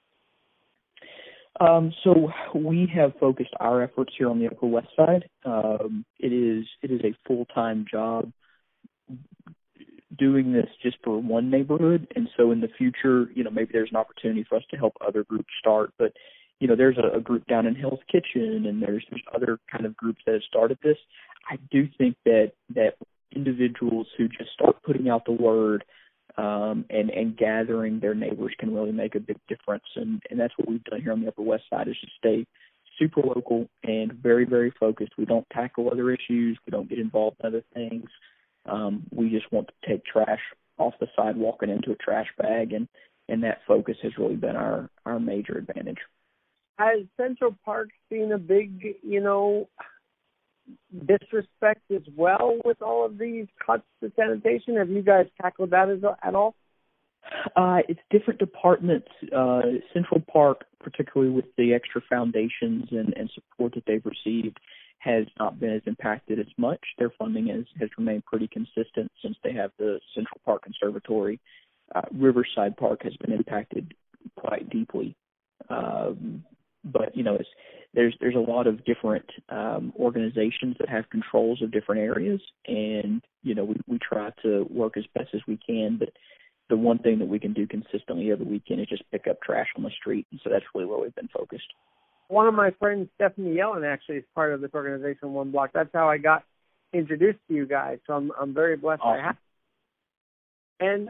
Um, 1.59 1.95
so 2.05 2.31
we 2.55 2.93
have 2.95 3.13
focused 3.19 3.55
our 3.59 3.83
efforts 3.83 4.13
here 4.19 4.29
on 4.29 4.39
the 4.39 4.49
Upper 4.49 4.67
West 4.67 4.89
Side. 4.95 5.31
Um, 5.47 6.05
it 6.19 6.31
is 6.35 6.67
it 6.83 6.91
is 6.91 7.01
a 7.03 7.17
full 7.27 7.47
time 7.47 7.87
job 7.91 8.31
doing 10.19 10.53
this 10.53 10.69
just 10.83 10.97
for 11.05 11.19
one 11.19 11.51
neighborhood, 11.51 12.07
and 12.17 12.29
so 12.37 12.51
in 12.51 12.61
the 12.61 12.69
future, 12.79 13.31
you 13.35 13.45
know, 13.45 13.51
maybe 13.51 13.71
there's 13.73 13.91
an 13.91 13.97
opportunity 13.97 14.45
for 14.49 14.57
us 14.57 14.65
to 14.71 14.77
help 14.77 14.95
other 15.07 15.25
groups 15.25 15.51
start. 15.59 15.93
But 15.99 16.13
you 16.61 16.69
know, 16.69 16.77
there's 16.77 16.97
a, 16.99 17.17
a 17.17 17.21
group 17.21 17.47
down 17.47 17.67
in 17.67 17.75
Hell's 17.75 18.01
Kitchen, 18.11 18.67
and 18.67 18.83
there's 18.83 19.05
there's 19.11 19.23
other 19.35 19.59
kind 19.71 19.85
of 19.85 19.97
groups 19.97 20.21
that 20.27 20.33
have 20.33 20.43
started 20.49 20.79
this. 20.83 20.97
I 21.51 21.57
do 21.71 21.89
think 21.99 22.17
that 22.25 22.53
that 22.75 22.95
individuals 23.35 24.07
who 24.17 24.29
just 24.29 24.51
start 24.53 24.83
putting 24.83 25.09
out 25.09 25.25
the 25.27 25.33
word 25.33 25.85
um, 26.39 26.85
and 26.91 27.11
and 27.11 27.37
gathering 27.37 28.01
their 28.01 28.15
neighbors 28.15 28.55
can 28.59 28.75
really 28.75 28.93
make 28.93 29.15
a 29.15 29.21
big 29.21 29.39
difference. 29.49 29.85
And 29.97 30.23
and 30.31 30.41
that's 30.41 30.55
what 30.57 30.69
we've 30.69 30.85
done 30.85 31.03
here 31.03 31.13
on 31.13 31.21
the 31.21 31.29
Upper 31.29 31.43
West 31.43 31.65
Side 31.71 31.89
is 31.89 31.97
to 32.01 32.07
stay 32.19 32.47
super 32.99 33.21
local 33.21 33.69
and 33.85 34.13
very 34.13 34.45
very 34.45 34.73
focused. 34.79 35.13
We 35.19 35.27
don't 35.27 35.47
tackle 35.53 35.91
other 35.91 36.11
issues. 36.11 36.59
We 36.67 36.71
don't 36.71 36.89
get 36.89 36.99
involved 36.99 37.37
in 37.41 37.47
other 37.47 37.65
things. 37.75 38.09
Um, 38.67 39.05
we 39.13 39.31
just 39.31 39.51
want 39.53 39.69
to 39.69 39.89
take 39.89 40.05
trash 40.05 40.41
off 40.79 40.95
the 41.01 41.09
sidewalk 41.17 41.59
and 41.63 41.71
into 41.71 41.93
a 41.93 41.97
trash 41.97 42.27
bag, 42.39 42.73
and 42.73 42.89
and 43.29 43.43
that 43.43 43.61
focus 43.67 43.97
has 44.03 44.13
really 44.19 44.37
been 44.37 44.57
our 44.57 44.91
our 45.05 45.19
major 45.19 45.57
advantage. 45.59 45.99
Has 46.79 47.05
Central 47.17 47.57
Park 47.65 47.89
seen 48.11 48.33
a 48.33 48.39
big, 48.39 48.97
you 49.03 49.21
know, 49.21 49.69
disrespect 51.07 51.83
as 51.95 52.03
well 52.15 52.59
with 52.65 52.83
all 52.83 53.07
of 53.07 53.19
these 53.19 53.47
cuts 53.65 53.85
to 54.03 54.13
sanitation? 54.15 54.77
Have 54.77 54.91
you 54.91 55.03
guys 55.03 55.27
tackled 55.41 55.71
that 55.71 55.89
as, 55.89 56.01
at 56.23 56.35
all? 56.35 56.55
Uh, 57.57 57.79
it's 57.89 58.01
different 58.11 58.39
departments. 58.39 59.09
Uh, 59.35 59.63
Central 59.93 60.23
Park, 60.33 60.65
particularly 60.81 61.33
with 61.33 61.47
the 61.57 61.75
extra 61.75 62.01
foundations 62.09 62.89
and, 62.91 63.15
and 63.17 63.31
support 63.35 63.75
that 63.75 63.85
they've 63.87 64.05
received, 64.05 64.59
has 64.99 65.27
not 65.39 65.61
been 65.61 65.71
as 65.71 65.83
impacted 65.87 66.39
as 66.39 66.47
much. 66.57 66.81
Their 66.99 67.13
funding 67.19 67.49
has, 67.49 67.65
has 67.79 67.91
remained 67.99 68.25
pretty 68.25 68.49
consistent 68.49 69.11
since 69.23 69.37
they 69.45 69.53
have 69.53 69.71
the 69.79 70.01
Central 70.15 70.41
Park 70.45 70.63
Conservatory. 70.63 71.39
Uh, 71.95 72.03
Riverside 72.13 72.77
Park 72.77 73.03
has 73.05 73.17
been 73.17 73.33
impacted 73.33 73.95
quite 74.37 74.69
deeply. 74.71 75.15
Um, 75.69 76.45
but 76.85 77.17
you 77.17 77.23
know, 77.23 77.35
it's, 77.35 77.49
there's 77.95 78.17
there's 78.21 78.35
a 78.35 78.39
lot 78.39 78.67
of 78.67 78.85
different 78.85 79.25
um, 79.49 79.93
organizations 79.99 80.77
that 80.79 80.89
have 80.89 81.09
controls 81.11 81.63
of 81.63 81.73
different 81.73 82.01
areas, 82.01 82.41
and 82.67 83.23
you 83.43 83.55
know, 83.55 83.65
we 83.65 83.77
we 83.87 83.99
try 83.99 84.31
to 84.43 84.67
work 84.71 84.97
as 84.97 85.05
best 85.15 85.31
as 85.35 85.41
we 85.49 85.59
can, 85.67 85.97
but 85.99 86.11
the 86.69 86.77
one 86.77 86.99
thing 86.99 87.19
that 87.19 87.29
we 87.29 87.39
can 87.39 87.53
do 87.53 87.67
consistently 87.67 88.31
every 88.31 88.45
weekend 88.45 88.81
is 88.81 88.89
just 88.89 89.11
pick 89.11 89.27
up 89.29 89.41
trash 89.41 89.69
on 89.77 89.83
the 89.83 89.91
street, 89.91 90.27
and 90.31 90.41
so 90.43 90.51
that's 90.51 90.65
really 90.75 90.87
where 90.87 90.99
we've 90.99 91.15
been 91.15 91.29
focused. 91.29 91.73
One 92.29 92.49
of 92.49 92.55
my 92.55 92.71
friends, 92.79 93.09
Stephanie 93.15 93.57
Yellen, 93.57 93.87
actually 93.87 94.17
is 94.17 94.25
part 94.35 94.53
of 94.53 94.61
this 94.61 94.71
organization, 94.75 95.33
One 95.33 95.51
Block. 95.53 95.71
That's 95.73 95.91
how 95.93 96.09
I 96.09 96.19
got 96.19 96.43
introduced 96.93 97.39
to 97.49 97.55
you 97.55 97.67
guys. 97.67 97.99
So 98.07 98.15
I'm 98.15 98.33
I'm 98.41 98.53
very 98.55 98.77
blessed. 98.77 99.03
Awesome. 99.03 99.21
I 99.21 99.27
have. 99.27 99.37
And 100.81 101.09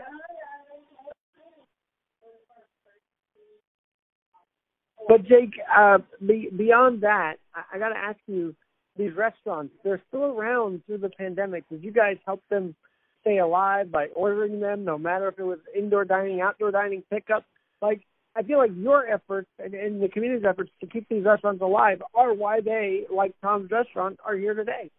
but 5.08 5.24
Jake, 5.24 5.54
uh, 5.74 5.98
be, 6.24 6.50
beyond 6.54 7.00
that, 7.02 7.36
I, 7.54 7.62
I 7.74 7.78
got 7.78 7.88
to 7.90 7.98
ask 7.98 8.18
you: 8.26 8.54
these 8.96 9.14
restaurants, 9.16 9.72
they're 9.84 10.02
still 10.08 10.24
around 10.24 10.82
through 10.86 10.98
the 10.98 11.08
pandemic. 11.10 11.68
Did 11.68 11.82
you 11.82 11.92
guys 11.92 12.16
help 12.26 12.42
them 12.50 12.74
stay 13.22 13.38
alive 13.38 13.90
by 13.90 14.06
ordering 14.14 14.60
them, 14.60 14.84
no 14.84 14.98
matter 14.98 15.28
if 15.28 15.38
it 15.38 15.44
was 15.44 15.58
indoor 15.76 16.04
dining, 16.04 16.40
outdoor 16.40 16.70
dining, 16.70 17.02
pickup? 17.10 17.44
Like, 17.82 18.02
I 18.36 18.42
feel 18.42 18.58
like 18.58 18.72
your 18.76 19.08
efforts 19.08 19.48
and, 19.58 19.74
and 19.74 20.02
the 20.02 20.08
community's 20.08 20.44
efforts 20.48 20.70
to 20.80 20.86
keep 20.86 21.08
these 21.08 21.24
restaurants 21.24 21.62
alive 21.62 22.02
are 22.14 22.34
why 22.34 22.60
they, 22.60 23.04
like 23.12 23.32
Tom's 23.40 23.70
Restaurant, 23.70 24.18
are 24.24 24.34
here 24.34 24.54
today. 24.54 24.90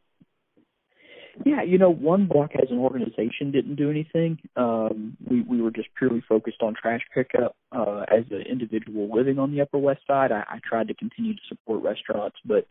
Yeah, 1.46 1.62
you 1.62 1.77
know, 1.77 1.91
one 1.91 2.25
block 2.25 2.51
as 2.56 2.72
an 2.72 2.79
organization 2.79 3.51
didn't 3.51 3.75
do 3.75 3.91
anything. 3.91 4.39
Um, 4.56 5.15
we 5.29 5.41
we 5.41 5.62
were 5.62 5.70
just 5.70 5.89
purely 5.96 6.24
focused 6.27 6.63
on 6.63 6.74
trash 6.74 7.01
pickup. 7.13 7.56
Uh, 7.72 8.06
as 8.12 8.24
an 8.32 8.41
individual 8.50 9.08
living 9.15 9.38
on 9.38 9.51
the 9.51 9.62
Upper 9.62 9.77
West 9.77 10.01
Side, 10.08 10.32
I, 10.32 10.44
I 10.48 10.60
tried 10.67 10.88
to 10.88 10.96
continue 10.96 11.36
to 11.36 11.41
support 11.48 11.84
restaurants, 11.84 12.38
but 12.44 12.65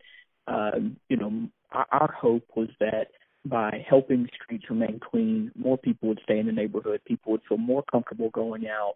um, 0.47 0.97
you 1.07 1.15
know, 1.15 1.47
our, 1.71 1.87
our 1.91 2.11
hope 2.11 2.43
was 2.57 2.67
that 2.81 3.07
by 3.45 3.85
helping 3.87 4.27
streets 4.43 4.65
remain 4.69 4.99
clean, 4.99 5.51
more 5.55 5.77
people 5.77 6.09
would 6.09 6.19
stay 6.23 6.37
in 6.39 6.47
the 6.47 6.51
neighborhood. 6.51 7.01
People 7.05 7.31
would 7.31 7.41
feel 7.47 7.57
more 7.57 7.83
comfortable 7.89 8.29
going 8.31 8.67
out. 8.67 8.95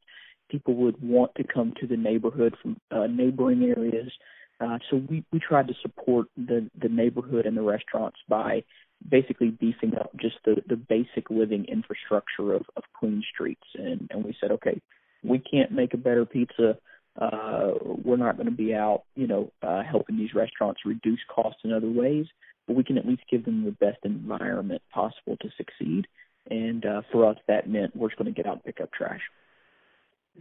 People 0.52 0.76
would 0.76 1.02
want 1.02 1.34
to 1.36 1.44
come 1.44 1.74
to 1.80 1.88
the 1.88 1.98
neighborhood 1.98 2.56
from 2.62 2.78
uh, 2.92 3.08
neighboring 3.08 3.64
areas. 3.64 4.12
Uh, 4.60 4.78
so 4.90 5.02
we, 5.10 5.24
we 5.32 5.40
tried 5.40 5.68
to 5.68 5.74
support 5.82 6.28
the, 6.36 6.70
the 6.80 6.90
neighborhood 6.90 7.46
and 7.46 7.58
the 7.58 7.62
restaurants 7.62 8.18
by 8.28 8.64
basically 9.10 9.50
beefing 9.50 9.94
up 10.00 10.12
just 10.18 10.36
the, 10.46 10.62
the 10.68 10.76
basic 10.76 11.30
living 11.30 11.66
infrastructure 11.66 12.54
of, 12.54 12.64
of 12.76 12.84
clean 13.00 13.24
streets. 13.34 13.64
And, 13.76 14.08
and 14.12 14.24
we 14.24 14.36
said, 14.40 14.52
okay, 14.52 14.80
we 15.24 15.40
can't 15.40 15.72
make 15.72 15.94
a 15.94 15.98
better 15.98 16.26
pizza. 16.26 16.78
Uh, 17.20 17.72
we're 17.82 18.18
not 18.18 18.38
going 18.38 18.50
to 18.50 18.56
be 18.56 18.74
out, 18.74 19.04
you 19.16 19.28
know, 19.28 19.52
uh, 19.64 19.84
helping 19.84 20.18
these 20.18 20.36
restaurants 20.36 20.82
reduce 20.86 21.20
costs 21.34 21.62
in 21.64 21.74
other 21.74 21.90
ways, 21.90 22.26
but 22.68 22.76
we 22.76 22.84
can 22.84 22.98
at 22.98 23.08
least 23.08 23.24
give 23.30 23.46
them 23.46 23.66
the 23.66 23.72
best 23.72 24.00
environment 24.04 24.82
possible 24.94 25.38
to 25.42 25.50
succeed. 25.58 26.08
And 26.50 26.86
uh, 26.86 27.02
for 27.12 27.28
us, 27.28 27.38
that 27.48 27.70
meant 27.70 27.96
we're 27.96 28.10
just 28.10 28.20
going 28.20 28.34
to 28.34 28.38
get 28.38 28.48
out 28.48 28.56
and 28.56 28.64
pick 28.64 28.82
up 28.82 28.92
trash. 28.94 29.22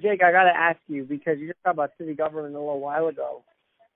Jake, 0.01 0.23
I 0.23 0.33
got 0.33 0.45
to 0.45 0.57
ask 0.57 0.79
you 0.89 1.05
because 1.05 1.39
you 1.39 1.49
just 1.49 1.59
talked 1.65 1.75
about 1.75 1.91
city 1.99 2.15
government 2.15 2.55
a 2.55 2.59
little 2.59 2.81
while 2.81 3.09
ago. 3.09 3.43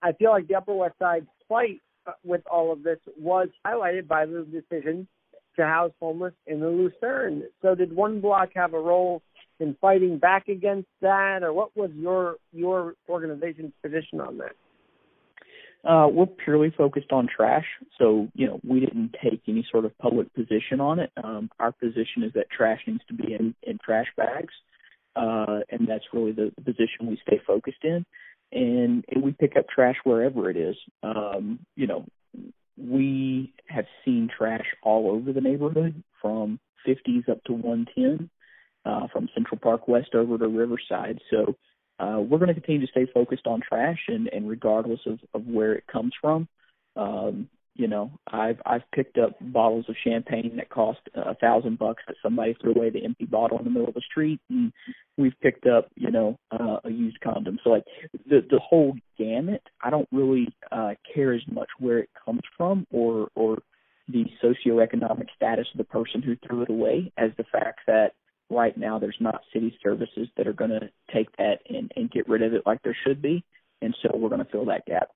I 0.02 0.12
feel 0.12 0.30
like 0.30 0.48
the 0.48 0.56
Upper 0.56 0.74
West 0.74 0.98
Side 0.98 1.26
plight 1.46 1.80
with 2.24 2.42
all 2.50 2.72
of 2.72 2.82
this 2.82 2.98
was 3.18 3.48
highlighted 3.66 4.06
by 4.06 4.26
the 4.26 4.46
decision 4.50 5.08
to 5.56 5.62
house 5.62 5.92
homeless 6.00 6.34
in 6.46 6.60
the 6.60 6.68
Lucerne. 6.68 7.44
So, 7.62 7.74
did 7.74 7.94
one 7.94 8.20
block 8.20 8.50
have 8.54 8.74
a 8.74 8.80
role 8.80 9.22
in 9.60 9.76
fighting 9.80 10.18
back 10.18 10.48
against 10.48 10.88
that, 11.00 11.42
or 11.42 11.52
what 11.52 11.74
was 11.76 11.90
your 11.94 12.36
your 12.52 12.94
organization's 13.08 13.72
position 13.82 14.20
on 14.20 14.38
that? 14.38 14.52
Uh, 15.88 16.08
we're 16.08 16.26
purely 16.26 16.70
focused 16.76 17.12
on 17.12 17.28
trash, 17.34 17.66
so 17.98 18.28
you 18.34 18.46
know 18.46 18.60
we 18.66 18.80
didn't 18.80 19.14
take 19.22 19.42
any 19.48 19.66
sort 19.70 19.84
of 19.84 19.96
public 19.98 20.32
position 20.34 20.80
on 20.80 20.98
it. 20.98 21.10
Um, 21.22 21.50
our 21.60 21.72
position 21.72 22.22
is 22.22 22.32
that 22.34 22.50
trash 22.50 22.80
needs 22.86 23.02
to 23.08 23.14
be 23.14 23.34
in, 23.34 23.54
in 23.62 23.78
trash 23.84 24.06
bags, 24.16 24.52
uh, 25.16 25.60
and 25.70 25.88
that's 25.88 26.04
really 26.12 26.32
the, 26.32 26.52
the 26.56 26.62
position 26.62 27.06
we 27.06 27.20
stay 27.26 27.40
focused 27.46 27.82
in 27.82 28.04
and, 28.52 29.04
and 29.08 29.22
we 29.22 29.32
pick 29.32 29.56
up 29.56 29.68
trash 29.68 29.96
wherever 30.04 30.48
it 30.48 30.56
is. 30.56 30.76
Um, 31.02 31.58
you 31.76 31.86
know, 31.86 32.06
we 32.76 33.52
have 33.68 33.86
seen 34.04 34.28
trash 34.36 34.66
all 34.82 35.10
over 35.10 35.32
the 35.32 35.40
neighborhood 35.40 36.02
from 36.20 36.58
50s 36.86 37.28
up 37.28 37.42
to 37.44 37.52
110, 37.52 38.30
uh, 38.84 39.08
from 39.12 39.28
Central 39.34 39.58
Park 39.58 39.88
West 39.88 40.14
over 40.14 40.38
to 40.38 40.48
Riverside. 40.48 41.18
So 41.30 41.56
uh, 41.98 42.20
we're 42.20 42.38
going 42.38 42.48
to 42.48 42.54
continue 42.54 42.86
to 42.86 42.90
stay 42.90 43.06
focused 43.12 43.46
on 43.46 43.60
trash, 43.60 44.00
and, 44.08 44.28
and 44.28 44.48
regardless 44.48 45.00
of, 45.06 45.18
of 45.32 45.46
where 45.46 45.72
it 45.74 45.84
comes 45.86 46.12
from, 46.20 46.48
um, 46.96 47.48
you 47.74 47.88
know, 47.88 48.12
I've 48.28 48.58
I've 48.64 48.88
picked 48.92 49.18
up 49.18 49.36
bottles 49.40 49.86
of 49.88 49.96
champagne 50.04 50.56
that 50.56 50.70
cost 50.70 51.00
a 51.14 51.34
thousand 51.34 51.78
bucks 51.78 52.04
that 52.06 52.16
somebody 52.22 52.56
threw 52.60 52.72
away 52.72 52.90
the 52.90 53.04
empty 53.04 53.24
bottle 53.24 53.58
in 53.58 53.64
the 53.64 53.70
middle 53.70 53.88
of 53.88 53.94
the 53.94 54.00
street, 54.00 54.40
and 54.48 54.72
we've 55.16 55.38
picked 55.42 55.66
up, 55.66 55.90
you 55.96 56.10
know, 56.10 56.38
uh, 56.52 56.78
a 56.84 56.90
used 56.90 57.20
condom. 57.20 57.58
So 57.64 57.70
like 57.70 57.84
the 58.28 58.46
the 58.48 58.60
whole 58.60 58.94
gamut. 59.18 59.62
I 59.82 59.90
don't 59.90 60.08
really 60.12 60.48
uh, 60.70 60.94
care 61.14 61.32
as 61.32 61.42
much 61.50 61.68
where 61.78 61.98
it 61.98 62.10
comes 62.24 62.42
from 62.56 62.86
or 62.92 63.28
or 63.34 63.58
the 64.08 64.24
socioeconomic 64.42 65.26
status 65.34 65.66
of 65.72 65.78
the 65.78 65.84
person 65.84 66.22
who 66.22 66.36
threw 66.46 66.62
it 66.62 66.70
away 66.70 67.12
as 67.16 67.30
the 67.36 67.44
fact 67.44 67.80
that 67.86 68.12
right 68.50 68.76
now 68.76 68.98
there's 68.98 69.16
not 69.18 69.40
city 69.52 69.76
services 69.82 70.28
that 70.36 70.46
are 70.46 70.52
going 70.52 70.70
to 70.70 70.90
take 71.12 71.34
that 71.38 71.60
and, 71.68 71.90
and 71.96 72.10
get 72.10 72.28
rid 72.28 72.42
of 72.42 72.52
it 72.52 72.62
like 72.66 72.82
there 72.82 72.96
should 73.06 73.22
be, 73.22 73.42
and 73.82 73.96
so 74.02 74.10
we're 74.14 74.28
going 74.28 74.44
to 74.44 74.50
fill 74.50 74.66
that 74.66 74.86
gap. 74.86 75.08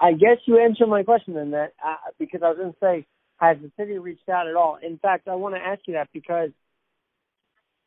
I 0.00 0.12
guess 0.12 0.38
you 0.44 0.58
answered 0.58 0.88
my 0.88 1.02
question 1.02 1.34
then 1.34 1.50
that 1.52 1.72
uh, 1.84 1.96
because 2.18 2.42
I 2.42 2.48
was 2.48 2.58
going 2.58 2.72
to 2.72 2.78
say, 2.80 3.06
has 3.38 3.56
the 3.62 3.70
city 3.78 3.98
reached 3.98 4.28
out 4.28 4.48
at 4.48 4.56
all? 4.56 4.78
In 4.82 4.98
fact, 4.98 5.28
I 5.28 5.34
want 5.34 5.54
to 5.54 5.60
ask 5.60 5.80
you 5.86 5.94
that 5.94 6.08
because 6.12 6.50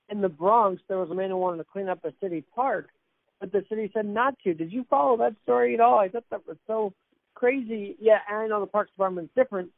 in 0.10 0.22
the 0.22 0.30
Bronx 0.30 0.82
there 0.88 0.98
was 0.98 1.10
a 1.10 1.16
man 1.16 1.30
who 1.30 1.38
wanted 1.38 1.58
to 1.58 1.66
clean 1.72 1.89
up 1.89 2.04
a 2.04 2.13
city 2.22 2.44
park, 2.56 2.89
but 3.39 3.51
the 3.51 3.63
city 3.70 3.89
said 3.94 4.06
not 4.06 4.36
to. 4.44 4.54
Did 4.54 4.72
you 4.72 4.86
follow 4.89 5.18
that 5.18 5.36
story 5.44 5.74
at 5.74 5.80
all? 5.80 6.00
I 6.00 6.10
thought 6.10 6.25
that 6.32 6.48
was 6.48 6.58
so 6.68 6.94
crazy. 7.36 7.96
Yeah, 8.00 8.20
I 8.28 8.48
know 8.48 8.60
the 8.60 8.68
Parks 8.68 8.92
Department's 8.92 9.34
different, 9.36 9.72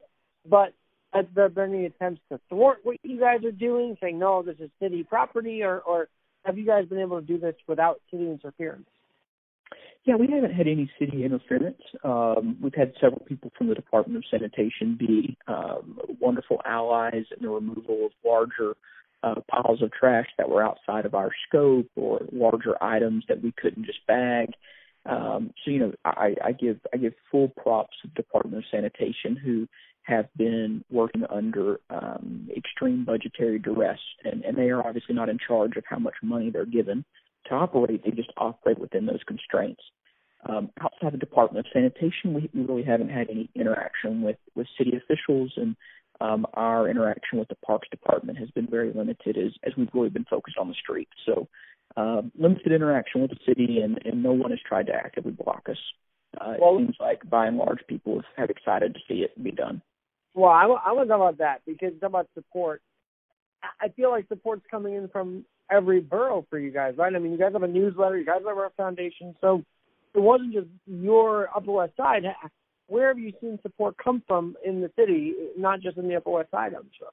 but 0.50 0.74
has 1.14 1.26
there 1.36 1.50
been 1.50 1.74
any 1.74 1.86
attempts 1.86 2.22
to 2.32 2.40
thwart 2.50 2.80
what 2.84 2.98
you 3.04 3.20
guys 3.20 3.44
are 3.44 3.52
doing, 3.52 3.98
saying 4.02 4.18
no, 4.18 4.42
this 4.42 4.56
is 4.60 4.70
city 4.82 5.04
property, 5.04 5.62
or 5.64 5.80
or 5.82 6.08
have 6.46 6.58
you 6.58 6.66
guys 6.66 6.86
been 6.86 7.00
able 7.00 7.20
to 7.20 7.28
do 7.28 7.38
this 7.38 7.56
without 7.68 8.02
city 8.10 8.30
interference? 8.30 8.88
Yeah, 10.04 10.16
we 10.16 10.28
haven't 10.32 10.54
had 10.54 10.68
any 10.68 10.90
city 10.98 11.24
interference. 11.24 11.82
Um, 12.04 12.58
we've 12.60 12.74
had 12.74 12.94
several 13.00 13.24
people 13.28 13.52
from 13.56 13.68
the 13.68 13.76
Department 13.76 14.18
of 14.18 14.24
Sanitation 14.32 14.98
be 14.98 15.38
um, 15.48 16.00
wonderful 16.20 16.60
allies 16.66 17.26
in 17.38 17.46
the 17.46 17.50
removal 17.50 18.08
of 18.08 18.12
larger 18.26 18.76
uh, 19.22 19.36
piles 19.48 19.84
of 19.84 19.92
trash 19.92 20.26
that 20.40 20.50
were 20.50 20.64
outside 20.64 21.06
of 21.06 21.14
our 21.14 21.30
scope 21.48 21.88
or 21.96 22.22
larger 22.32 22.84
items 22.84 23.26
that 23.30 23.44
we 23.44 23.52
couldn't 23.52 23.86
just 23.86 24.00
bag. 24.08 24.50
Um, 25.06 25.54
so 25.64 25.70
you 25.70 25.80
know, 25.80 25.94
I, 26.04 26.36
I 26.44 26.52
give 26.52 26.80
I 26.94 26.98
give 26.98 27.14
full 27.30 27.50
props 27.50 27.96
to 28.02 28.08
the 28.08 28.16
Department 28.16 28.58
of 28.58 28.64
Sanitation 28.72 29.36
who 29.36 29.68
have 30.04 30.28
been 30.36 30.84
working 30.90 31.26
under 31.30 31.80
um, 31.92 32.50
extreme 32.58 33.06
budgetary 33.06 33.60
duress, 33.60 34.00
and, 34.24 34.44
and 34.44 34.58
they 34.58 34.70
are 34.72 34.86
obviously 34.86 35.14
not 35.14 35.30
in 35.30 35.38
charge 35.38 35.78
of 35.78 35.84
how 35.88 36.00
much 36.00 36.16
money 36.24 36.50
they're 36.50 36.66
given 36.66 37.06
to 37.46 37.56
operate. 37.56 38.04
They 38.04 38.12
just 38.12 38.32
operate 38.38 38.80
within 38.80 39.06
those 39.06 39.24
constraints. 39.28 39.82
Um, 40.48 40.70
outside 40.82 41.14
the 41.14 41.18
Department 41.18 41.66
of 41.66 41.72
Sanitation, 41.72 42.34
we, 42.34 42.50
we 42.54 42.66
really 42.66 42.84
haven't 42.84 43.10
had 43.10 43.30
any 43.30 43.50
interaction 43.56 44.22
with, 44.22 44.38
with 44.56 44.68
city 44.78 44.94
officials, 44.98 45.54
and 45.56 45.76
um, 46.20 46.46
our 46.54 46.90
interaction 46.90 47.38
with 47.38 47.48
the 47.48 47.56
Parks 47.56 47.88
Department 47.90 48.38
has 48.38 48.50
been 48.52 48.68
very 48.68 48.92
limited 48.94 49.38
as, 49.38 49.52
as 49.64 49.74
we've 49.78 49.90
really 49.94 50.10
been 50.10 50.26
focused 50.30 50.58
on 50.58 50.68
the 50.68 50.76
street. 50.76 51.10
So, 51.26 51.48
uh, 51.98 52.22
limited 52.38 52.72
interaction 52.72 53.22
with 53.22 53.32
the 53.32 53.40
city, 53.46 53.82
and, 53.82 54.00
and 54.06 54.24
no 54.24 54.32
one 54.32 54.52
has 54.52 54.60
tried 54.68 54.88
to 54.88 54.94
actively 54.94 55.32
block 55.32 55.68
us. 55.70 55.78
Uh, 56.40 56.54
well, 56.60 56.78
it 56.78 56.80
seems 56.80 56.96
like 57.00 57.30
by 57.30 57.48
and 57.48 57.58
large 57.58 57.80
people 57.88 58.22
have, 58.38 58.50
excited 58.50 58.94
to 58.94 59.00
see 59.08 59.22
it 59.22 59.44
be 59.44 59.52
done. 59.52 59.82
Well, 60.34 60.50
I, 60.50 60.64
I 60.64 60.92
want 60.94 61.08
to 61.08 61.10
talk 61.10 61.18
about 61.18 61.38
that 61.40 61.62
because 61.66 61.92
talk 62.00 62.10
about 62.10 62.30
support. 62.34 62.82
I 63.80 63.90
feel 63.90 64.10
like 64.10 64.28
support's 64.28 64.64
coming 64.72 64.96
in 64.96 65.08
from 65.10 65.46
every 65.72 66.02
borough 66.02 66.46
for 66.50 66.60
you 66.60 66.72
guys, 66.72 66.96
right? 66.98 67.16
I 67.16 67.20
mean, 67.20 67.32
you 67.32 67.38
guys 67.38 67.54
have 67.54 67.64
a 67.64 67.68
newsletter, 67.68 68.18
you 68.18 68.26
guys 68.26 68.42
have 68.46 68.58
a 68.58 68.70
foundation, 68.76 69.36
so 69.42 69.64
it 70.14 70.20
wasn't 70.20 70.54
just 70.54 70.68
your 70.86 71.50
Upper 71.56 71.72
West 71.72 71.96
Side. 71.98 72.24
Where 72.88 73.08
have 73.08 73.20
you 73.20 73.32
seen 73.40 73.58
support 73.62 73.96
come 74.04 74.22
from 74.28 74.56
in 74.66 74.82
the 74.82 74.92
city, 74.98 75.34
not 75.58 75.82
just 75.82 75.98
in 75.98 76.08
the 76.10 76.16
Upper 76.16 76.32
West 76.32 76.52
Side? 76.52 76.74
I'm 76.76 76.90
sure. 76.98 77.10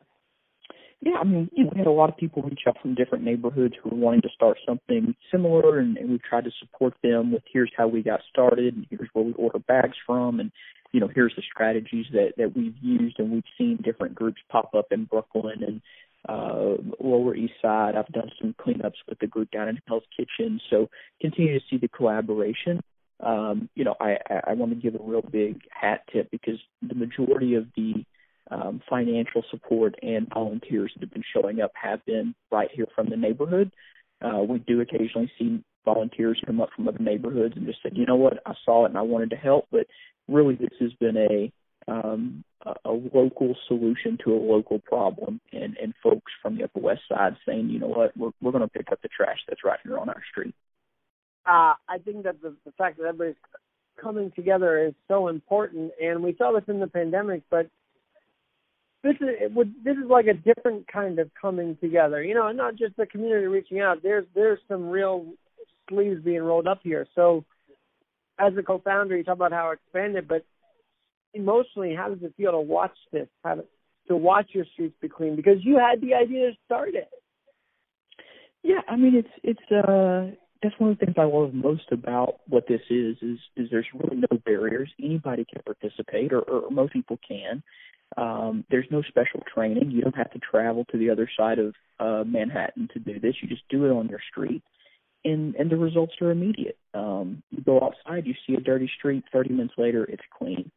Yeah, 1.00 1.18
I 1.20 1.24
mean, 1.24 1.48
you 1.52 1.64
know, 1.64 1.70
we 1.72 1.78
had 1.78 1.86
a 1.86 1.92
lot 1.92 2.08
of 2.08 2.16
people 2.16 2.42
reach 2.42 2.62
out 2.66 2.76
from 2.82 2.96
different 2.96 3.22
neighborhoods 3.22 3.74
who 3.80 3.90
were 3.90 3.96
wanting 3.96 4.22
to 4.22 4.28
start 4.34 4.58
something 4.66 5.14
similar, 5.30 5.78
and, 5.78 5.96
and 5.96 6.10
we 6.10 6.18
tried 6.18 6.44
to 6.44 6.50
support 6.58 6.94
them 7.04 7.30
with 7.30 7.44
here's 7.52 7.70
how 7.76 7.86
we 7.86 8.02
got 8.02 8.20
started, 8.28 8.74
and 8.74 8.86
here's 8.90 9.08
where 9.12 9.24
we 9.24 9.32
order 9.34 9.60
bags 9.60 9.96
from, 10.04 10.40
and 10.40 10.50
you 10.90 11.00
know, 11.00 11.08
here's 11.14 11.34
the 11.36 11.42
strategies 11.52 12.06
that 12.12 12.32
that 12.38 12.56
we've 12.56 12.76
used, 12.80 13.20
and 13.20 13.30
we've 13.30 13.44
seen 13.56 13.78
different 13.84 14.16
groups 14.16 14.40
pop 14.50 14.74
up 14.74 14.86
in 14.90 15.04
Brooklyn 15.04 15.62
and 15.62 15.80
uh, 16.28 16.74
Lower 17.00 17.34
East 17.34 17.54
Side. 17.60 17.94
I've 17.96 18.08
done 18.08 18.30
some 18.40 18.54
cleanups 18.60 18.96
with 19.08 19.18
the 19.18 19.26
group 19.26 19.50
down 19.50 19.68
in 19.68 19.78
Hell's 19.86 20.04
Kitchen. 20.16 20.60
So 20.70 20.88
continue 21.20 21.58
to 21.58 21.64
see 21.70 21.78
the 21.78 21.88
collaboration. 21.88 22.80
Um, 23.20 23.68
you 23.74 23.84
know, 23.84 23.96
I, 24.00 24.16
I 24.46 24.52
want 24.54 24.72
to 24.72 24.76
give 24.76 24.94
a 24.94 25.04
real 25.04 25.22
big 25.22 25.60
hat 25.70 26.02
tip 26.12 26.30
because 26.30 26.58
the 26.82 26.94
majority 26.94 27.54
of 27.54 27.66
the 27.76 28.04
um, 28.50 28.80
financial 28.88 29.42
support 29.50 29.94
and 30.02 30.28
volunteers 30.32 30.92
that 30.94 31.02
have 31.02 31.12
been 31.12 31.24
showing 31.34 31.60
up 31.60 31.72
have 31.74 32.04
been 32.06 32.34
right 32.50 32.68
here 32.72 32.86
from 32.94 33.10
the 33.10 33.16
neighborhood. 33.16 33.72
Uh, 34.22 34.42
we 34.42 34.58
do 34.60 34.80
occasionally 34.80 35.30
see 35.38 35.62
volunteers 35.84 36.40
come 36.44 36.60
up 36.60 36.70
from 36.74 36.88
other 36.88 36.98
neighborhoods 36.98 37.54
and 37.56 37.66
just 37.66 37.78
said, 37.82 37.96
you 37.96 38.06
know 38.06 38.16
what, 38.16 38.40
I 38.46 38.52
saw 38.64 38.84
it 38.84 38.90
and 38.90 38.98
I 38.98 39.02
wanted 39.02 39.30
to 39.30 39.36
help, 39.36 39.66
but 39.70 39.86
really 40.28 40.54
this 40.54 40.70
has 40.80 40.92
been 40.94 41.16
a 41.16 41.52
um, 41.88 42.44
a, 42.84 42.90
local 42.90 43.54
solution 43.66 44.18
to 44.24 44.34
a 44.34 44.40
local 44.40 44.78
problem, 44.80 45.40
and 45.52 45.76
and 45.76 45.94
folks 46.02 46.32
from 46.42 46.56
the 46.56 46.64
Upper 46.64 46.80
West 46.80 47.02
Side 47.08 47.36
saying, 47.46 47.68
you 47.70 47.78
know 47.78 47.88
what, 47.88 48.16
we're 48.16 48.30
we're 48.40 48.52
going 48.52 48.62
to 48.62 48.68
pick 48.68 48.92
up 48.92 49.00
the 49.02 49.08
trash 49.08 49.38
that's 49.48 49.64
right 49.64 49.78
here 49.82 49.98
on 49.98 50.08
our 50.08 50.22
street. 50.30 50.54
Uh, 51.46 51.74
I 51.88 51.98
think 52.04 52.24
that 52.24 52.42
the, 52.42 52.54
the 52.66 52.72
fact 52.72 52.98
that 52.98 53.06
everybody's 53.06 53.40
coming 54.00 54.32
together 54.36 54.86
is 54.86 54.94
so 55.08 55.28
important, 55.28 55.92
and 56.00 56.22
we 56.22 56.34
saw 56.36 56.52
this 56.52 56.68
in 56.68 56.80
the 56.80 56.86
pandemic, 56.86 57.42
but 57.50 57.68
this 59.02 59.14
is 59.14 59.28
it 59.40 59.52
would 59.54 59.72
this 59.84 59.96
is 59.96 60.10
like 60.10 60.26
a 60.26 60.34
different 60.34 60.86
kind 60.88 61.18
of 61.18 61.30
coming 61.40 61.76
together. 61.80 62.22
You 62.22 62.34
know, 62.34 62.48
and 62.48 62.58
not 62.58 62.76
just 62.76 62.96
the 62.96 63.06
community 63.06 63.46
reaching 63.46 63.80
out. 63.80 64.02
There's 64.02 64.26
there's 64.34 64.60
some 64.68 64.88
real 64.88 65.26
sleeves 65.88 66.22
being 66.22 66.42
rolled 66.42 66.66
up 66.66 66.80
here. 66.82 67.06
So, 67.14 67.44
as 68.38 68.52
a 68.58 68.62
co-founder, 68.62 69.16
you 69.16 69.24
talk 69.24 69.36
about 69.36 69.52
how 69.52 69.70
expanded, 69.70 70.28
but 70.28 70.44
emotionally, 71.34 71.94
how 71.94 72.08
does 72.08 72.22
it 72.22 72.34
feel 72.36 72.52
to 72.52 72.60
watch 72.60 72.96
this? 73.12 73.28
To, 73.44 73.64
to 74.08 74.16
watch 74.16 74.46
your 74.52 74.64
streets 74.72 74.96
be 75.00 75.08
clean 75.08 75.36
because 75.36 75.58
you 75.60 75.78
had 75.78 76.00
the 76.00 76.14
idea 76.14 76.50
to 76.50 76.56
start 76.64 76.90
it. 76.94 77.08
Yeah, 78.62 78.80
I 78.88 78.96
mean 78.96 79.14
it's 79.14 79.28
it's 79.42 79.72
uh 79.72 80.34
that's 80.62 80.74
one 80.78 80.90
of 80.90 80.98
the 80.98 81.06
things 81.06 81.16
I 81.18 81.24
love 81.24 81.54
most 81.54 81.84
about 81.92 82.40
what 82.48 82.66
this 82.66 82.80
is 82.90 83.16
is 83.22 83.38
is 83.56 83.68
there's 83.70 83.86
really 83.94 84.16
no 84.30 84.38
barriers. 84.44 84.90
Anybody 85.02 85.44
can 85.44 85.62
participate, 85.62 86.32
or, 86.32 86.40
or 86.40 86.70
most 86.70 86.92
people 86.92 87.18
can. 87.26 87.62
Um, 88.16 88.64
there's 88.70 88.86
no 88.90 89.02
special 89.02 89.40
training. 89.54 89.90
You 89.90 90.00
don't 90.00 90.16
have 90.16 90.32
to 90.32 90.38
travel 90.38 90.84
to 90.86 90.98
the 90.98 91.10
other 91.10 91.28
side 91.36 91.58
of 91.58 91.74
uh, 92.00 92.24
Manhattan 92.24 92.88
to 92.94 92.98
do 92.98 93.20
this. 93.20 93.34
You 93.42 93.48
just 93.48 93.68
do 93.68 93.84
it 93.84 93.90
on 93.90 94.08
your 94.08 94.20
street, 94.30 94.62
and 95.24 95.54
and 95.54 95.70
the 95.70 95.76
results 95.76 96.14
are 96.20 96.30
immediate. 96.30 96.78
Um, 96.94 97.42
you 97.50 97.62
go 97.62 97.80
outside, 97.80 98.26
you 98.26 98.34
see 98.46 98.54
a 98.54 98.60
dirty 98.60 98.90
street. 98.98 99.24
Thirty 99.32 99.50
minutes 99.50 99.74
later, 99.78 100.04
it's 100.04 100.24
clean. 100.36 100.70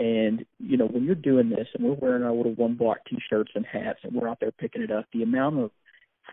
And 0.00 0.46
you 0.58 0.78
know 0.78 0.86
when 0.86 1.04
you're 1.04 1.14
doing 1.14 1.50
this, 1.50 1.68
and 1.74 1.84
we're 1.84 1.92
wearing 1.92 2.22
our 2.22 2.32
little 2.32 2.54
one 2.54 2.74
block 2.74 2.98
T-shirts 3.08 3.52
and 3.54 3.66
hats, 3.66 3.98
and 4.02 4.14
we're 4.14 4.28
out 4.28 4.38
there 4.40 4.50
picking 4.50 4.82
it 4.82 4.90
up, 4.90 5.04
the 5.12 5.22
amount 5.22 5.58
of 5.58 5.70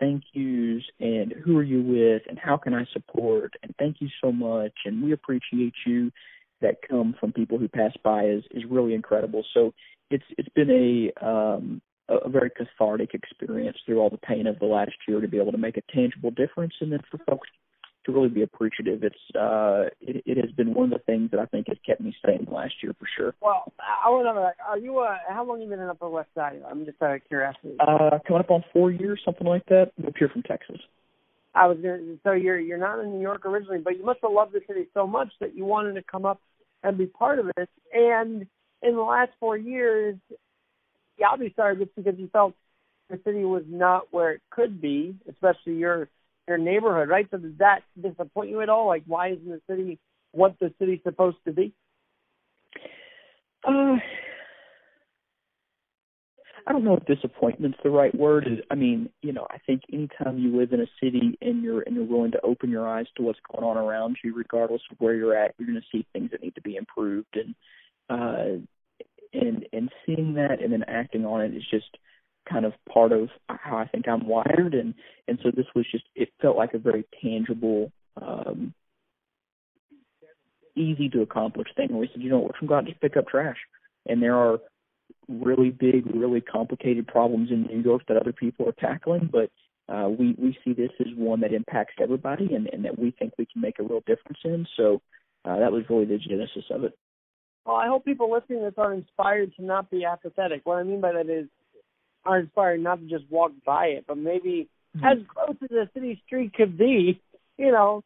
thank 0.00 0.22
yous 0.32 0.84
and 1.00 1.32
who 1.44 1.58
are 1.58 1.62
you 1.62 1.82
with 1.82 2.22
and 2.28 2.38
how 2.38 2.56
can 2.56 2.72
I 2.72 2.86
support 2.92 3.54
and 3.62 3.74
thank 3.78 3.96
you 4.00 4.08
so 4.22 4.30
much 4.30 4.72
and 4.84 5.02
we 5.02 5.12
appreciate 5.12 5.74
you 5.84 6.12
that 6.60 6.76
come 6.88 7.14
from 7.18 7.32
people 7.32 7.58
who 7.58 7.68
pass 7.68 7.92
by 8.02 8.24
is 8.24 8.44
is 8.50 8.64
really 8.68 8.94
incredible. 8.94 9.44
So 9.54 9.72
it's 10.10 10.24
it's 10.36 10.48
been 10.50 10.70
a 10.70 11.24
um, 11.24 11.80
a 12.08 12.28
very 12.28 12.50
cathartic 12.50 13.12
experience 13.14 13.76
through 13.84 14.00
all 14.00 14.10
the 14.10 14.18
pain 14.18 14.46
of 14.46 14.58
the 14.58 14.66
last 14.66 14.96
year 15.06 15.20
to 15.20 15.28
be 15.28 15.38
able 15.38 15.52
to 15.52 15.58
make 15.58 15.76
a 15.76 15.82
tangible 15.92 16.30
difference, 16.30 16.74
and 16.80 16.92
then 16.92 17.00
for 17.10 17.18
folks 17.18 17.48
to 18.06 18.12
really 18.12 18.28
be 18.28 18.42
appreciative. 18.42 19.02
It's 19.02 19.36
uh, 19.36 19.90
it, 20.00 20.22
it 20.26 20.38
has 20.38 20.50
been 20.52 20.74
one 20.74 20.92
of 20.92 20.98
the 20.98 21.04
things 21.04 21.30
that 21.30 21.40
I 21.40 21.46
think 21.46 21.68
has 21.68 21.76
kept 21.84 22.00
me 22.00 22.14
sane 22.24 22.46
last 22.50 22.74
year 22.82 22.94
for 22.98 23.06
sure. 23.16 23.34
Well, 23.40 23.72
I 23.78 24.08
want 24.08 24.26
to 24.26 24.34
know, 24.34 24.50
are 24.66 24.78
you 24.78 24.98
uh, 24.98 25.16
how 25.28 25.44
long 25.44 25.60
you 25.60 25.68
been 25.68 25.80
in 25.80 25.88
Upper 25.88 26.08
West 26.08 26.30
Side? 26.34 26.62
I'm 26.68 26.84
just 26.84 27.00
out 27.02 27.16
of 27.16 27.28
curiosity. 27.28 27.76
Uh, 27.80 28.18
coming 28.26 28.40
up 28.40 28.50
on 28.50 28.64
four 28.72 28.90
years, 28.90 29.20
something 29.24 29.46
like 29.46 29.66
that. 29.66 29.92
I'm 29.98 30.06
up 30.06 30.14
here 30.18 30.28
from 30.28 30.42
Texas. 30.42 30.78
I 31.54 31.66
was 31.66 31.78
gonna, 31.78 32.16
so 32.24 32.32
you're 32.32 32.58
you're 32.58 32.78
not 32.78 33.00
in 33.00 33.10
New 33.10 33.20
York 33.20 33.44
originally, 33.44 33.80
but 33.80 33.96
you 33.96 34.04
must 34.04 34.20
have 34.22 34.32
loved 34.32 34.52
the 34.52 34.60
city 34.66 34.86
so 34.94 35.06
much 35.06 35.28
that 35.40 35.56
you 35.56 35.64
wanted 35.64 35.94
to 35.94 36.02
come 36.02 36.24
up 36.24 36.40
and 36.82 36.96
be 36.96 37.06
part 37.06 37.38
of 37.38 37.50
it. 37.56 37.68
And 37.92 38.46
in 38.82 38.94
the 38.94 39.02
last 39.02 39.32
four 39.40 39.56
years, 39.56 40.16
you 40.30 41.26
obviously 41.30 41.52
started 41.52 41.80
just 41.80 41.96
because 41.96 42.18
you 42.18 42.28
felt 42.28 42.54
the 43.10 43.18
city 43.24 43.44
was 43.44 43.64
not 43.66 44.12
where 44.12 44.32
it 44.32 44.42
could 44.50 44.80
be, 44.80 45.16
especially 45.28 45.74
your 45.74 46.08
your 46.48 46.58
neighborhood, 46.58 47.08
right? 47.08 47.28
So 47.30 47.38
does 47.38 47.52
that 47.58 47.80
disappoint 48.00 48.50
you 48.50 48.60
at 48.60 48.68
all? 48.68 48.86
Like, 48.86 49.04
why 49.06 49.28
isn't 49.28 49.48
the 49.48 49.60
city 49.68 49.98
what 50.32 50.56
the 50.60 50.72
city's 50.78 51.00
supposed 51.04 51.36
to 51.46 51.52
be? 51.52 51.72
Uh, 53.66 53.96
I 56.66 56.72
don't 56.72 56.84
know 56.84 56.96
if 56.96 57.06
disappointment's 57.06 57.78
the 57.82 57.90
right 57.90 58.14
word. 58.14 58.46
I 58.70 58.74
mean, 58.74 59.08
you 59.22 59.32
know, 59.32 59.46
I 59.50 59.56
think 59.66 59.82
anytime 59.90 60.38
you 60.38 60.56
live 60.56 60.72
in 60.72 60.80
a 60.80 60.86
city 61.02 61.38
and 61.40 61.62
you're 61.62 61.80
and 61.80 61.96
you're 61.96 62.04
willing 62.04 62.32
to 62.32 62.40
open 62.42 62.70
your 62.70 62.86
eyes 62.86 63.06
to 63.16 63.22
what's 63.22 63.38
going 63.50 63.64
on 63.64 63.78
around 63.78 64.18
you, 64.22 64.34
regardless 64.34 64.82
of 64.90 64.98
where 65.00 65.14
you're 65.14 65.36
at, 65.36 65.54
you're 65.58 65.66
going 65.66 65.80
to 65.80 65.86
see 65.90 66.06
things 66.12 66.30
that 66.30 66.42
need 66.42 66.54
to 66.56 66.60
be 66.60 66.76
improved. 66.76 67.36
And 67.36 67.54
uh, 68.10 68.60
and 69.32 69.66
and 69.72 69.90
seeing 70.04 70.34
that 70.34 70.62
and 70.62 70.72
then 70.72 70.84
acting 70.86 71.24
on 71.24 71.40
it 71.40 71.54
is 71.54 71.64
just 71.70 71.96
kind 72.48 72.64
of 72.64 72.72
part 72.92 73.12
of 73.12 73.28
how 73.48 73.76
I 73.78 73.86
think 73.86 74.08
I'm 74.08 74.26
wired 74.26 74.74
and 74.74 74.94
and 75.26 75.38
so 75.42 75.50
this 75.50 75.66
was 75.74 75.86
just 75.90 76.04
it 76.14 76.30
felt 76.40 76.56
like 76.56 76.74
a 76.74 76.78
very 76.78 77.04
tangible 77.22 77.92
um 78.20 78.74
easy 80.78 81.08
to 81.10 81.22
accomplish 81.22 81.68
thing 81.76 81.88
where 81.90 82.00
we 82.00 82.10
said, 82.12 82.22
you 82.22 82.30
know, 82.30 82.50
we're 82.60 82.68
going 82.68 82.84
to 82.84 82.90
just 82.90 83.02
pick 83.02 83.16
up 83.16 83.28
trash. 83.28 83.56
And 84.06 84.22
there 84.22 84.36
are 84.36 84.58
really 85.28 85.70
big, 85.70 86.06
really 86.14 86.40
complicated 86.40 87.06
problems 87.06 87.50
in 87.50 87.62
New 87.64 87.80
York 87.80 88.02
that 88.08 88.16
other 88.16 88.32
people 88.32 88.68
are 88.68 88.72
tackling, 88.72 89.28
but 89.30 89.50
uh, 89.92 90.08
we 90.08 90.34
we 90.38 90.56
see 90.64 90.74
this 90.74 90.90
as 91.00 91.06
one 91.16 91.40
that 91.40 91.52
impacts 91.52 91.94
everybody 92.00 92.54
and, 92.54 92.68
and 92.72 92.84
that 92.84 92.98
we 92.98 93.10
think 93.10 93.32
we 93.38 93.46
can 93.50 93.62
make 93.62 93.78
a 93.78 93.82
real 93.82 94.00
difference 94.00 94.38
in. 94.44 94.66
So 94.76 95.00
uh, 95.46 95.58
that 95.58 95.72
was 95.72 95.84
really 95.88 96.04
the 96.04 96.18
genesis 96.18 96.64
of 96.70 96.84
it. 96.84 96.92
Well, 97.64 97.76
I 97.76 97.88
hope 97.88 98.04
people 98.04 98.30
listening 98.30 98.60
to 98.60 98.66
this 98.66 98.74
are 98.76 98.92
inspired 98.92 99.54
to 99.56 99.64
not 99.64 99.90
be 99.90 100.04
apathetic. 100.04 100.60
What 100.64 100.76
I 100.76 100.82
mean 100.82 101.00
by 101.00 101.12
that 101.12 101.30
is 101.30 101.48
are 102.24 102.40
inspired 102.40 102.80
not 102.80 103.00
to 103.00 103.08
just 103.08 103.30
walk 103.30 103.52
by 103.64 103.86
it, 103.86 104.04
but 104.06 104.18
maybe 104.18 104.68
mm-hmm. 104.96 105.04
as 105.04 105.18
close 105.32 105.56
as 105.62 105.70
a 105.70 105.90
city 105.94 106.20
street 106.26 106.52
could 106.54 106.76
be, 106.76 107.20
you 107.56 107.72
know, 107.72 108.02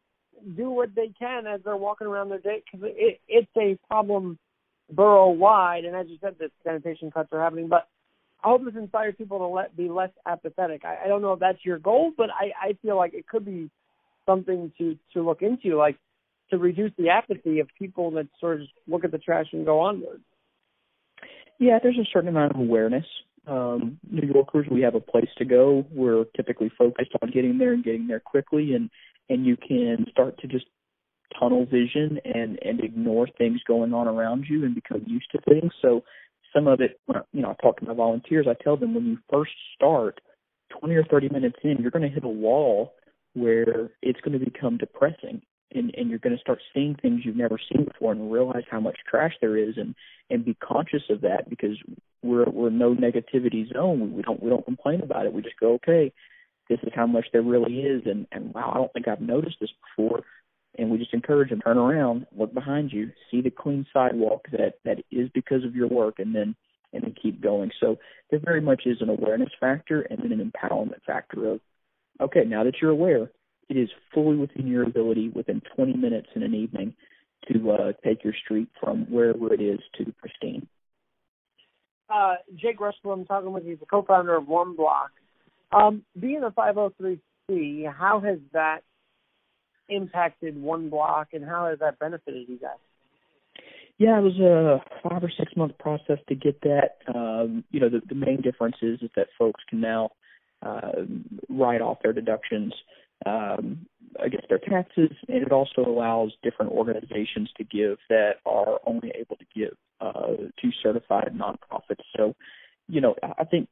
do 0.55 0.69
what 0.69 0.93
they 0.95 1.11
can 1.17 1.47
as 1.47 1.61
they're 1.63 1.77
walking 1.77 2.07
around 2.07 2.29
their 2.29 2.39
day 2.39 2.61
because 2.65 2.87
it, 2.95 3.19
it's 3.27 3.51
a 3.57 3.77
problem 3.87 4.37
borough 4.91 5.29
wide. 5.29 5.85
And 5.85 5.95
as 5.95 6.07
you 6.09 6.17
said, 6.21 6.35
the 6.39 6.49
sanitation 6.63 7.11
cuts 7.11 7.29
are 7.31 7.41
happening, 7.41 7.67
but 7.67 7.87
I 8.43 8.49
hope 8.49 8.65
this 8.65 8.75
inspires 8.75 9.15
people 9.17 9.39
to 9.39 9.47
let 9.47 9.75
be 9.75 9.89
less 9.89 10.11
apathetic. 10.25 10.83
I, 10.83 11.05
I 11.05 11.07
don't 11.07 11.21
know 11.21 11.33
if 11.33 11.39
that's 11.39 11.63
your 11.63 11.79
goal, 11.79 12.11
but 12.15 12.29
I, 12.29 12.69
I 12.69 12.77
feel 12.81 12.97
like 12.97 13.13
it 13.13 13.27
could 13.27 13.45
be 13.45 13.69
something 14.25 14.71
to 14.77 14.97
to 15.13 15.21
look 15.21 15.41
into. 15.41 15.77
Like 15.77 15.97
to 16.49 16.57
reduce 16.57 16.91
the 16.97 17.09
apathy 17.09 17.59
of 17.59 17.67
people 17.79 18.11
that 18.11 18.27
sort 18.39 18.61
of 18.61 18.67
look 18.87 19.05
at 19.05 19.11
the 19.11 19.17
trash 19.17 19.47
and 19.53 19.65
go 19.65 19.79
onward. 19.79 20.21
Yeah, 21.57 21.79
there's 21.81 21.97
a 21.97 22.07
certain 22.11 22.29
amount 22.29 22.53
of 22.53 22.59
awareness. 22.59 23.05
Um, 23.45 23.99
New 24.09 24.27
Yorkers, 24.27 24.67
we 24.71 24.81
have 24.81 24.95
a 24.95 25.01
place 25.01 25.29
to 25.37 25.45
go. 25.45 25.85
We're 25.91 26.25
typically 26.35 26.71
focused 26.77 27.11
on 27.21 27.31
getting 27.31 27.57
there 27.57 27.73
and 27.73 27.83
getting 27.83 28.07
there 28.07 28.19
quickly, 28.19 28.73
and 28.73 28.89
and 29.29 29.45
you 29.45 29.57
can 29.57 30.05
start 30.11 30.37
to 30.39 30.47
just 30.47 30.65
tunnel 31.37 31.65
vision 31.65 32.19
and 32.25 32.57
and 32.61 32.81
ignore 32.81 33.27
things 33.37 33.61
going 33.67 33.93
on 33.93 34.07
around 34.07 34.45
you 34.49 34.63
and 34.65 34.75
become 34.75 35.03
used 35.07 35.29
to 35.31 35.41
things. 35.41 35.73
So 35.81 36.03
some 36.53 36.67
of 36.67 36.79
it, 36.81 36.99
you 37.33 37.41
know, 37.41 37.51
I 37.51 37.61
talk 37.61 37.79
to 37.79 37.85
my 37.85 37.93
volunteers. 37.93 38.47
I 38.49 38.61
tell 38.63 38.77
them 38.77 38.93
when 38.93 39.05
you 39.05 39.17
first 39.31 39.51
start, 39.75 40.21
20 40.79 40.95
or 40.95 41.03
30 41.03 41.29
minutes 41.29 41.57
in, 41.63 41.77
you're 41.79 41.91
going 41.91 42.07
to 42.07 42.13
hit 42.13 42.23
a 42.23 42.27
wall 42.27 42.93
where 43.33 43.89
it's 44.01 44.21
going 44.21 44.37
to 44.37 44.45
become 44.45 44.77
depressing 44.77 45.41
and, 45.73 45.93
and 45.95 46.09
you're 46.09 46.19
going 46.19 46.35
to 46.35 46.41
start 46.41 46.59
seeing 46.73 46.95
things 46.95 47.21
you've 47.23 47.35
never 47.35 47.59
seen 47.71 47.85
before 47.85 48.11
and 48.11 48.31
realize 48.31 48.63
how 48.69 48.79
much 48.79 48.97
trash 49.09 49.33
there 49.41 49.57
is 49.57 49.75
and 49.77 49.95
and 50.29 50.45
be 50.45 50.55
conscious 50.55 51.01
of 51.09 51.21
that 51.21 51.49
because 51.49 51.77
we're 52.23 52.49
we're 52.49 52.69
no 52.69 52.95
negativity 52.95 53.71
zone. 53.73 54.13
We 54.13 54.21
don't 54.21 54.41
we 54.41 54.49
don't 54.49 54.65
complain 54.65 55.01
about 55.01 55.25
it. 55.25 55.33
We 55.33 55.41
just 55.41 55.59
go 55.59 55.73
okay 55.73 56.13
this 56.69 56.79
is 56.83 56.93
how 56.95 57.05
much 57.05 57.25
there 57.31 57.41
really 57.41 57.79
is. 57.81 58.03
And 58.05 58.27
and 58.31 58.53
wow 58.53 58.71
I 58.73 58.77
don't 58.77 58.93
think 58.93 59.07
I've 59.07 59.21
noticed 59.21 59.57
this 59.59 59.71
before. 59.95 60.21
And 60.77 60.89
we 60.89 60.97
just 60.97 61.13
encourage 61.13 61.49
them 61.49 61.61
turn 61.61 61.77
around 61.77 62.25
look 62.35 62.53
behind 62.53 62.91
you 62.91 63.11
see 63.29 63.41
the 63.41 63.51
clean 63.51 63.85
sidewalk 63.93 64.47
that 64.51 64.75
that 64.85 64.99
is 65.11 65.29
because 65.33 65.63
of 65.63 65.75
your 65.75 65.87
work 65.87 66.19
and 66.19 66.33
then 66.35 66.55
and 66.91 67.03
then 67.03 67.15
keep 67.21 67.41
going. 67.41 67.71
So 67.79 67.97
there 68.29 68.39
very 68.39 68.61
much 68.61 68.83
is 68.85 69.01
an 69.01 69.09
awareness 69.09 69.49
factor 69.59 70.01
and 70.01 70.19
then 70.19 70.31
an 70.31 70.51
empowerment 70.51 71.03
factor 71.05 71.51
of 71.51 71.59
okay 72.21 72.43
now 72.45 72.63
that 72.63 72.75
you're 72.81 72.91
aware 72.91 73.29
it 73.69 73.77
is 73.77 73.89
fully 74.13 74.35
within 74.35 74.67
your 74.67 74.83
ability 74.83 75.29
within 75.29 75.61
20 75.75 75.93
minutes 75.93 76.27
in 76.35 76.43
an 76.43 76.53
evening 76.53 76.93
to 77.51 77.71
uh, 77.71 77.93
take 78.03 78.23
your 78.23 78.33
street 78.43 78.69
from 78.79 79.05
wherever 79.11 79.53
it 79.53 79.61
is 79.61 79.79
to 79.97 80.13
pristine. 80.13 80.67
Uh, 82.09 82.35
Jake 82.55 82.79
Russell, 82.79 83.11
I'm 83.11 83.25
talking 83.25 83.51
with 83.53 83.65
you, 83.65 83.77
the 83.77 83.85
co-founder 83.85 84.35
of 84.35 84.47
One 84.47 84.75
Block. 84.75 85.11
Um, 85.71 86.03
being 86.19 86.43
a 86.43 86.51
503c, 86.51 87.91
how 87.91 88.19
has 88.19 88.39
that 88.53 88.81
impacted 89.89 90.61
One 90.61 90.89
Block, 90.89 91.29
and 91.33 91.43
how 91.43 91.67
has 91.67 91.79
that 91.79 91.99
benefited 91.99 92.47
you 92.47 92.59
guys? 92.59 92.77
Yeah, 93.97 94.19
it 94.19 94.21
was 94.21 94.39
a 94.39 95.07
five 95.07 95.23
or 95.23 95.31
six 95.37 95.55
month 95.55 95.77
process 95.77 96.17
to 96.27 96.35
get 96.35 96.59
that. 96.61 96.97
Um, 97.13 97.63
you 97.71 97.79
know, 97.79 97.89
the, 97.89 98.01
the 98.09 98.15
main 98.15 98.41
difference 98.41 98.75
is, 98.81 98.99
is 99.01 99.09
that 99.15 99.27
folks 99.37 99.61
can 99.69 99.81
now 99.81 100.09
uh, 100.61 101.03
write 101.49 101.81
off 101.81 101.99
their 102.03 102.13
deductions 102.13 102.73
um, 103.25 103.85
against 104.19 104.49
their 104.49 104.59
taxes, 104.59 105.11
and 105.27 105.43
it 105.43 105.51
also 105.51 105.83
allows 105.85 106.31
different 106.43 106.71
organizations 106.71 107.49
to 107.57 107.63
give 107.63 107.97
that 108.09 108.35
are 108.45 108.79
only 108.85 109.11
able 109.19 109.35
to 109.37 109.45
give 109.53 109.75
uh, 110.01 110.35
to 110.61 110.71
certified 110.81 111.31
nonprofits. 111.35 112.03
So, 112.15 112.35
you 112.87 113.01
know, 113.01 113.15
I 113.37 113.43
think 113.45 113.69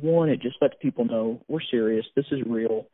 one, 0.00 0.28
it 0.28 0.40
just 0.40 0.56
lets 0.60 0.74
people 0.80 1.04
know 1.04 1.42
we're 1.48 1.60
serious. 1.70 2.06
This 2.16 2.26
is 2.30 2.40
real. 2.46 2.86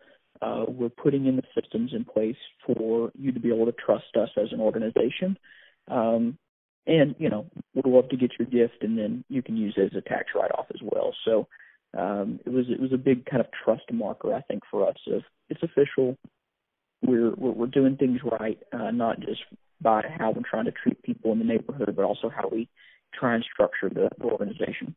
Uh, 0.42 0.64
we're 0.68 0.88
putting 0.88 1.26
in 1.26 1.36
the 1.36 1.60
systems 1.60 1.92
in 1.94 2.04
place 2.04 2.36
for 2.66 3.10
you 3.18 3.32
to 3.32 3.40
be 3.40 3.48
able 3.48 3.66
to 3.66 3.72
trust 3.72 4.16
us 4.20 4.30
as 4.36 4.52
an 4.52 4.60
organization. 4.60 5.38
Um, 5.88 6.38
and 6.86 7.14
you 7.18 7.30
know 7.30 7.46
would 7.74 7.86
love 7.86 8.08
to 8.10 8.16
get 8.16 8.32
your 8.38 8.46
gift, 8.46 8.82
and 8.82 8.98
then 8.98 9.24
you 9.28 9.42
can 9.42 9.56
use 9.56 9.74
it 9.76 9.92
as 9.92 9.96
a 9.96 10.08
tax 10.08 10.26
write 10.34 10.50
off 10.52 10.66
as 10.70 10.80
well. 10.82 11.14
So 11.24 11.48
um, 11.96 12.40
it 12.44 12.50
was 12.50 12.66
it 12.68 12.80
was 12.80 12.92
a 12.92 12.98
big 12.98 13.24
kind 13.26 13.40
of 13.40 13.46
trust 13.64 13.90
marker, 13.92 14.34
I 14.34 14.42
think, 14.42 14.62
for 14.70 14.88
us. 14.88 14.96
Of 15.10 15.22
it's 15.48 15.62
official, 15.62 16.16
we're 17.06 17.34
we're, 17.34 17.66
doing 17.66 17.96
things 17.96 18.20
right, 18.40 18.58
uh, 18.72 18.90
not 18.90 19.20
just 19.20 19.40
by 19.80 20.02
how 20.18 20.30
we're 20.30 20.42
trying 20.48 20.64
to 20.64 20.72
treat 20.72 21.02
people 21.02 21.32
in 21.32 21.38
the 21.38 21.44
neighborhood, 21.44 21.92
but 21.94 22.04
also 22.04 22.28
how 22.28 22.48
we 22.50 22.68
try 23.12 23.34
and 23.34 23.44
structure 23.52 23.88
the, 23.88 24.08
the 24.18 24.24
organization. 24.24 24.94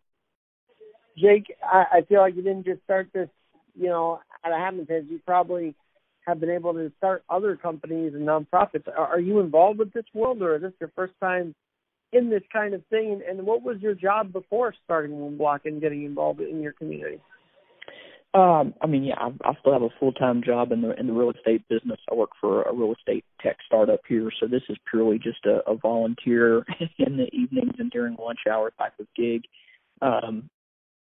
Jake, 1.18 1.54
I, 1.64 1.86
I 1.98 2.02
feel 2.02 2.20
like 2.20 2.36
you 2.36 2.44
didn't 2.44 2.66
just 2.66 2.84
start 2.84 3.10
this, 3.14 3.30
you 3.76 3.88
know, 3.88 4.20
out 4.44 4.52
of 4.52 4.60
happenstance. 4.60 5.08
You 5.10 5.20
probably 5.26 5.76
have 6.26 6.40
been 6.40 6.50
able 6.50 6.74
to 6.74 6.92
start 6.98 7.24
other 7.30 7.56
companies 7.56 8.14
and 8.14 8.28
nonprofits. 8.28 8.88
Are, 8.88 9.08
are 9.08 9.20
you 9.20 9.40
involved 9.40 9.80
with 9.80 9.94
this 9.94 10.06
world, 10.14 10.42
or 10.42 10.56
is 10.56 10.62
this 10.62 10.74
your 10.80 10.92
first 10.96 11.14
time 11.22 11.56
in 12.14 12.30
this 12.30 12.44
kind 12.52 12.74
of 12.74 12.86
thing? 12.88 13.22
And 13.28 13.46
what 13.46 13.64
was 13.64 13.78
your 13.82 13.96
job 13.96 14.32
before 14.32 14.74
starting 14.84 15.20
One 15.20 15.38
Block 15.38 15.66
and 15.66 15.82
getting 15.82 16.04
involved 16.04 16.42
in 16.42 16.62
your 16.62 16.74
community? 16.74 17.20
Um, 18.34 18.74
I 18.82 18.88
mean, 18.88 19.04
yeah, 19.04 19.16
I, 19.18 19.32
I 19.44 19.54
still 19.60 19.74
have 19.74 19.82
a 19.82 19.90
full 20.00 20.12
time 20.12 20.44
job 20.44 20.72
in 20.72 20.82
the 20.82 20.98
in 21.00 21.08
the 21.08 21.14
real 21.14 21.32
estate 21.32 21.68
business. 21.70 22.00
I 22.12 22.16
work 22.16 22.32
for 22.40 22.64
a 22.64 22.74
real 22.74 22.94
estate 22.94 23.26
tech 23.42 23.58
startup 23.66 24.02
here, 24.08 24.30
so 24.40 24.48
this 24.48 24.64
is 24.70 24.78
purely 24.90 25.18
just 25.18 25.46
a, 25.46 25.68
a 25.70 25.76
volunteer 25.76 26.66
in 27.00 27.18
the 27.18 27.28
evenings 27.34 27.76
and 27.80 27.90
during 27.90 28.16
lunch 28.20 28.40
hour 28.50 28.72
type 28.78 28.94
of 29.00 29.08
gig. 29.16 29.44
Um, 30.02 30.50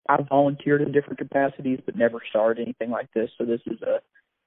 I've 0.10 0.28
volunteered 0.30 0.82
in 0.82 0.92
different 0.92 1.20
capacities, 1.20 1.80
but 1.86 1.96
never 1.96 2.20
started 2.30 2.64
anything 2.64 2.90
like 2.90 3.12
this. 3.14 3.30
So 3.38 3.46
this 3.46 3.62
is 3.68 3.82
a 3.82 4.00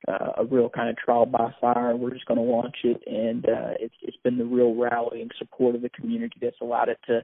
uh, 0.07 0.33
a 0.39 0.45
real 0.45 0.69
kind 0.69 0.91
of 0.91 0.97
trial 0.97 1.27
by 1.27 1.55
fire. 1.61 1.97
We're 1.97 2.13
just 2.13 2.27
going 2.27 2.39
to 2.39 2.45
launch 2.45 2.77
it, 2.85 3.03
and 3.07 3.45
uh, 3.47 3.75
it's 3.81 3.95
it's 4.03 4.17
been 4.25 4.39
the 4.39 4.45
real 4.45 4.75
rallying 4.75 5.31
support 5.39 5.75
of 5.75 5.83
the 5.83 5.91
community 5.91 6.37
that's 6.41 6.61
allowed 6.61 6.89
it 6.89 6.99
to 7.07 7.23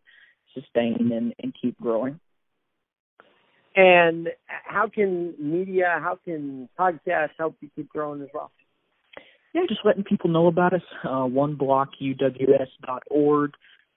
sustain 0.55 1.11
and, 1.13 1.35
and 1.43 1.55
keep 1.61 1.79
growing. 1.81 2.19
And 3.77 4.31
how 4.47 4.89
can 4.89 5.35
media, 5.39 6.01
how 6.03 6.19
can 6.25 6.69
podcasts 6.79 7.31
help 7.39 7.57
you 7.61 7.71
keep 7.77 7.89
growing 7.89 8.21
as 8.23 8.29
well? 8.35 8.51
Yeah, 9.55 9.63
just 9.69 9.83
letting 9.85 10.03
people 10.05 10.31
know 10.31 10.47
about 10.47 10.73
us. 10.75 10.83
Uh, 11.05 11.27
oneblockuws.org, 11.27 13.51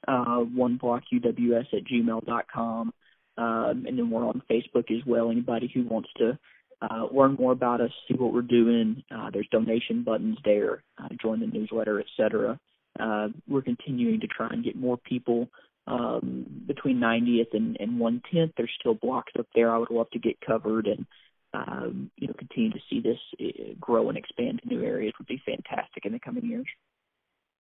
uh, 0.07 0.11
oneblockuws 0.11 1.73
at 1.73 1.83
gmail.com. 1.85 2.93
Um, 3.35 3.85
and 3.87 3.97
then 3.97 4.11
we're 4.11 4.27
on 4.27 4.43
Facebook 4.49 4.91
as 4.91 5.03
well. 5.05 5.31
Anybody 5.31 5.71
who 5.73 5.83
wants 5.83 6.09
to 6.17 6.37
uh, 6.81 7.07
learn 7.11 7.33
more 7.33 7.51
about 7.51 7.81
us, 7.81 7.91
see 8.07 8.15
what 8.15 8.33
we're 8.33 8.41
doing, 8.41 9.03
uh, 9.15 9.29
there's 9.31 9.47
donation 9.51 10.03
buttons 10.03 10.37
there, 10.43 10.83
uh, 11.01 11.07
join 11.21 11.39
the 11.39 11.45
newsletter, 11.47 12.01
etc. 12.01 12.59
Uh, 12.99 13.29
we're 13.47 13.61
continuing 13.61 14.19
to 14.19 14.27
try 14.27 14.49
and 14.51 14.63
get 14.63 14.75
more 14.75 14.97
people 14.97 15.47
um, 15.87 16.45
between 16.65 16.99
90th 16.99 17.53
and, 17.53 17.77
and 17.79 17.99
110th. 17.99 18.53
There's 18.57 18.71
still 18.79 18.93
blocks 18.93 19.33
up 19.37 19.47
there 19.53 19.73
I 19.73 19.77
would 19.77 19.91
love 19.91 20.09
to 20.11 20.19
get 20.19 20.39
covered 20.41 20.87
and 20.87 21.05
um, 21.53 22.09
you 22.17 22.27
know 22.27 22.33
continue 22.33 22.71
to 22.71 22.79
see 22.89 22.99
this 22.99 23.19
uh, 23.39 23.73
grow 23.79 24.09
and 24.09 24.17
expand 24.17 24.61
to 24.61 24.67
new 24.67 24.83
areas 24.83 25.13
would 25.19 25.27
be 25.27 25.41
fantastic 25.45 26.05
in 26.05 26.11
the 26.11 26.19
coming 26.19 26.45
years. 26.45 26.65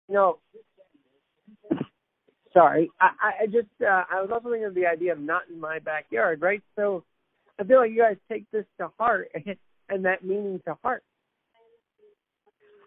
No, 0.09 0.39
sorry, 2.53 2.89
I, 2.99 3.43
I 3.43 3.45
just 3.45 3.67
uh, 3.81 4.03
I 4.09 4.21
was 4.21 4.29
also 4.33 4.49
thinking 4.49 4.65
of 4.65 4.73
the 4.73 4.87
idea 4.87 5.11
of 5.11 5.19
not 5.19 5.43
in 5.51 5.59
my 5.59 5.79
backyard, 5.79 6.41
right? 6.41 6.63
So 6.75 7.03
I 7.59 7.63
feel 7.63 7.77
like 7.77 7.91
you 7.91 7.99
guys 8.01 8.17
take 8.31 8.49
this 8.51 8.65
to 8.79 8.89
heart 8.97 9.29
and 9.89 10.05
that 10.05 10.23
meaning 10.23 10.61
to 10.65 10.77
heart. 10.81 11.03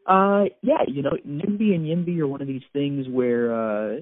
Uh, 0.07 0.45
yeah, 0.63 0.83
you 0.89 1.03
know, 1.03 1.13
NIMBY 1.27 1.75
and 1.75 1.85
YIMBY 1.85 2.19
are 2.21 2.27
one 2.27 2.41
of 2.41 2.49
these 2.49 2.63
things 2.73 3.07
where 3.09 3.53
uh, 3.55 4.01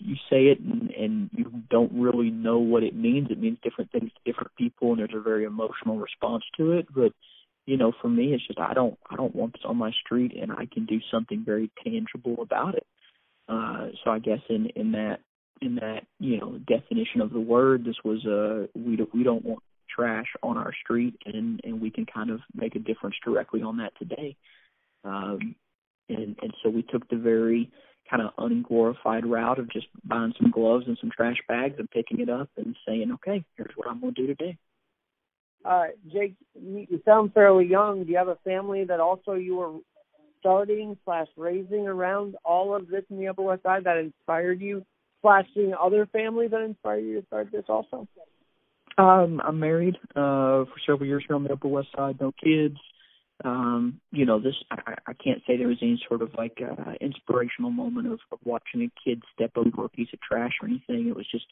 you 0.00 0.16
say 0.30 0.46
it 0.46 0.60
and, 0.60 0.90
and 0.90 1.30
you 1.32 1.50
don't 1.70 1.92
really 1.92 2.30
know 2.30 2.58
what 2.58 2.82
it 2.82 2.94
means. 2.94 3.28
It 3.30 3.40
means 3.40 3.58
different 3.62 3.92
things 3.92 4.10
to 4.10 4.32
different 4.32 4.54
people, 4.56 4.90
and 4.90 4.98
there's 4.98 5.14
a 5.14 5.20
very 5.20 5.44
emotional 5.44 5.98
response 5.98 6.44
to 6.56 6.72
it. 6.72 6.86
But 6.94 7.12
you 7.66 7.76
know, 7.76 7.92
for 8.00 8.08
me, 8.08 8.32
it's 8.32 8.46
just 8.46 8.58
I 8.58 8.74
don't 8.74 8.98
I 9.10 9.16
don't 9.16 9.34
want 9.34 9.54
this 9.54 9.62
on 9.64 9.76
my 9.76 9.90
street, 10.04 10.36
and 10.40 10.52
I 10.52 10.66
can 10.72 10.86
do 10.86 11.00
something 11.10 11.44
very 11.44 11.70
tangible 11.84 12.36
about 12.40 12.74
it. 12.74 12.86
Uh, 13.48 13.88
so 14.04 14.10
I 14.10 14.18
guess 14.18 14.40
in 14.48 14.66
in 14.76 14.92
that 14.92 15.20
in 15.60 15.76
that 15.76 16.02
you 16.18 16.38
know 16.38 16.58
definition 16.58 17.20
of 17.20 17.32
the 17.32 17.40
word, 17.40 17.84
this 17.84 17.96
was 18.04 18.24
a 18.24 18.64
uh, 18.64 18.66
we 18.74 18.96
don't 18.96 19.14
we 19.14 19.22
don't 19.22 19.44
want 19.44 19.62
trash 19.88 20.26
on 20.42 20.56
our 20.56 20.72
street, 20.82 21.16
and 21.24 21.60
and 21.64 21.80
we 21.80 21.90
can 21.90 22.06
kind 22.06 22.30
of 22.30 22.40
make 22.54 22.74
a 22.76 22.80
difference 22.80 23.16
directly 23.24 23.62
on 23.62 23.78
that 23.78 23.92
today. 23.98 24.36
Um, 25.04 25.54
and 26.08 26.36
and 26.40 26.54
so 26.62 26.70
we 26.70 26.82
took 26.82 27.08
the 27.08 27.16
very 27.16 27.70
kind 28.10 28.22
of 28.22 28.32
unglorified 28.38 29.26
route 29.26 29.58
of 29.58 29.70
just 29.70 29.86
buying 30.04 30.32
some 30.40 30.50
gloves 30.50 30.84
and 30.86 30.98
some 31.00 31.10
trash 31.10 31.36
bags 31.48 31.74
and 31.78 31.90
picking 31.90 32.20
it 32.20 32.28
up 32.28 32.48
and 32.56 32.76
saying, 32.86 33.10
okay, 33.14 33.44
here's 33.56 33.72
what 33.76 33.88
I'm 33.88 34.00
going 34.00 34.14
to 34.14 34.20
do 34.22 34.26
today. 34.28 34.56
All 35.64 35.80
right, 35.80 35.94
Jake, 36.12 36.34
you 36.54 37.00
sound 37.04 37.32
fairly 37.34 37.66
young. 37.66 38.04
Do 38.04 38.10
you 38.10 38.18
have 38.18 38.28
a 38.28 38.38
family 38.44 38.84
that 38.84 39.00
also 39.00 39.34
you 39.34 39.56
were 39.56 39.72
starting 40.38 40.96
slash 41.04 41.26
raising 41.36 41.88
around 41.88 42.36
all 42.44 42.74
of 42.74 42.88
this 42.88 43.02
in 43.10 43.18
the 43.18 43.26
Upper 43.28 43.42
West 43.42 43.64
Side 43.64 43.84
that 43.84 43.96
inspired 43.96 44.60
you, 44.60 44.84
slash 45.22 45.44
seeing 45.54 45.74
other 45.74 46.06
families 46.06 46.52
that 46.52 46.60
inspired 46.60 47.00
you 47.00 47.20
to 47.20 47.26
start 47.26 47.48
this 47.50 47.64
also? 47.68 48.06
Um, 48.96 49.40
I'm 49.44 49.58
married 49.58 49.96
uh, 50.14 50.64
for 50.64 50.76
several 50.86 51.06
years 51.06 51.24
here 51.26 51.34
on 51.34 51.42
the 51.42 51.52
Upper 51.52 51.68
West 51.68 51.88
Side, 51.96 52.20
no 52.20 52.32
kids 52.42 52.78
um, 53.44 54.00
you 54.12 54.24
know, 54.24 54.40
this 54.40 54.54
I, 54.70 54.94
I 55.06 55.12
can't 55.12 55.42
say 55.46 55.56
there 55.56 55.68
was 55.68 55.78
any 55.82 56.02
sort 56.08 56.22
of 56.22 56.30
like 56.36 56.58
uh, 56.62 56.92
inspirational 57.00 57.70
moment 57.70 58.06
of, 58.06 58.20
of 58.32 58.38
watching 58.44 58.82
a 58.82 58.90
kid 59.04 59.22
step 59.34 59.52
over 59.56 59.84
a 59.84 59.88
piece 59.88 60.08
of 60.12 60.20
trash 60.20 60.52
or 60.62 60.68
anything. 60.68 61.08
It 61.08 61.16
was 61.16 61.26
just 61.30 61.46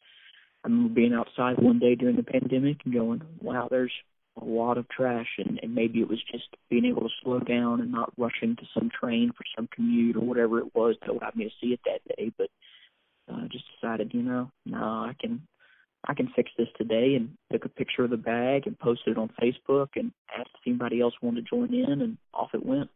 I 0.64 0.68
remember 0.68 0.94
being 0.94 1.12
outside 1.12 1.62
one 1.62 1.78
day 1.78 1.94
during 1.94 2.16
the 2.16 2.22
pandemic 2.22 2.78
and 2.84 2.94
going, 2.94 3.22
"Wow, 3.40 3.68
there's 3.70 3.92
a 4.40 4.44
lot 4.44 4.78
of 4.78 4.88
trash," 4.88 5.28
and, 5.38 5.60
and 5.62 5.74
maybe 5.74 6.00
it 6.00 6.08
was 6.08 6.22
just 6.32 6.48
being 6.70 6.86
able 6.86 7.02
to 7.02 7.14
slow 7.22 7.40
down 7.40 7.80
and 7.80 7.92
not 7.92 8.12
rushing 8.16 8.56
to 8.56 8.62
some 8.72 8.90
train 8.90 9.30
for 9.36 9.44
some 9.54 9.68
commute 9.74 10.16
or 10.16 10.20
whatever 10.20 10.60
it 10.60 10.74
was 10.74 10.96
that 11.00 11.10
allowed 11.10 11.36
me 11.36 11.44
to 11.44 11.50
see 11.60 11.74
it 11.74 11.80
that 11.84 12.16
day. 12.16 12.32
But 12.38 12.48
uh, 13.30 13.46
just 13.52 13.64
decided, 13.74 14.14
you 14.14 14.22
know, 14.22 14.50
no, 14.64 14.78
I 14.78 15.14
can 15.20 15.46
I 16.06 16.14
can 16.14 16.30
fix 16.34 16.50
this 16.58 16.68
today 16.76 17.14
and 17.16 17.30
took 17.52 17.64
a 17.64 17.68
picture 17.68 18.04
of 18.04 18.10
the 18.10 18.16
bag 18.16 18.66
and 18.66 18.78
posted 18.78 19.16
it 19.16 19.18
on 19.18 19.30
Facebook 19.40 19.88
and 19.96 20.12
asked 20.36 20.50
if 20.54 20.66
anybody 20.66 21.00
else 21.00 21.14
wanted 21.22 21.46
to 21.46 21.50
join 21.50 21.72
in 21.72 22.02
and 22.02 22.18
off 22.32 22.50
it 22.54 22.64
went. 22.64 22.90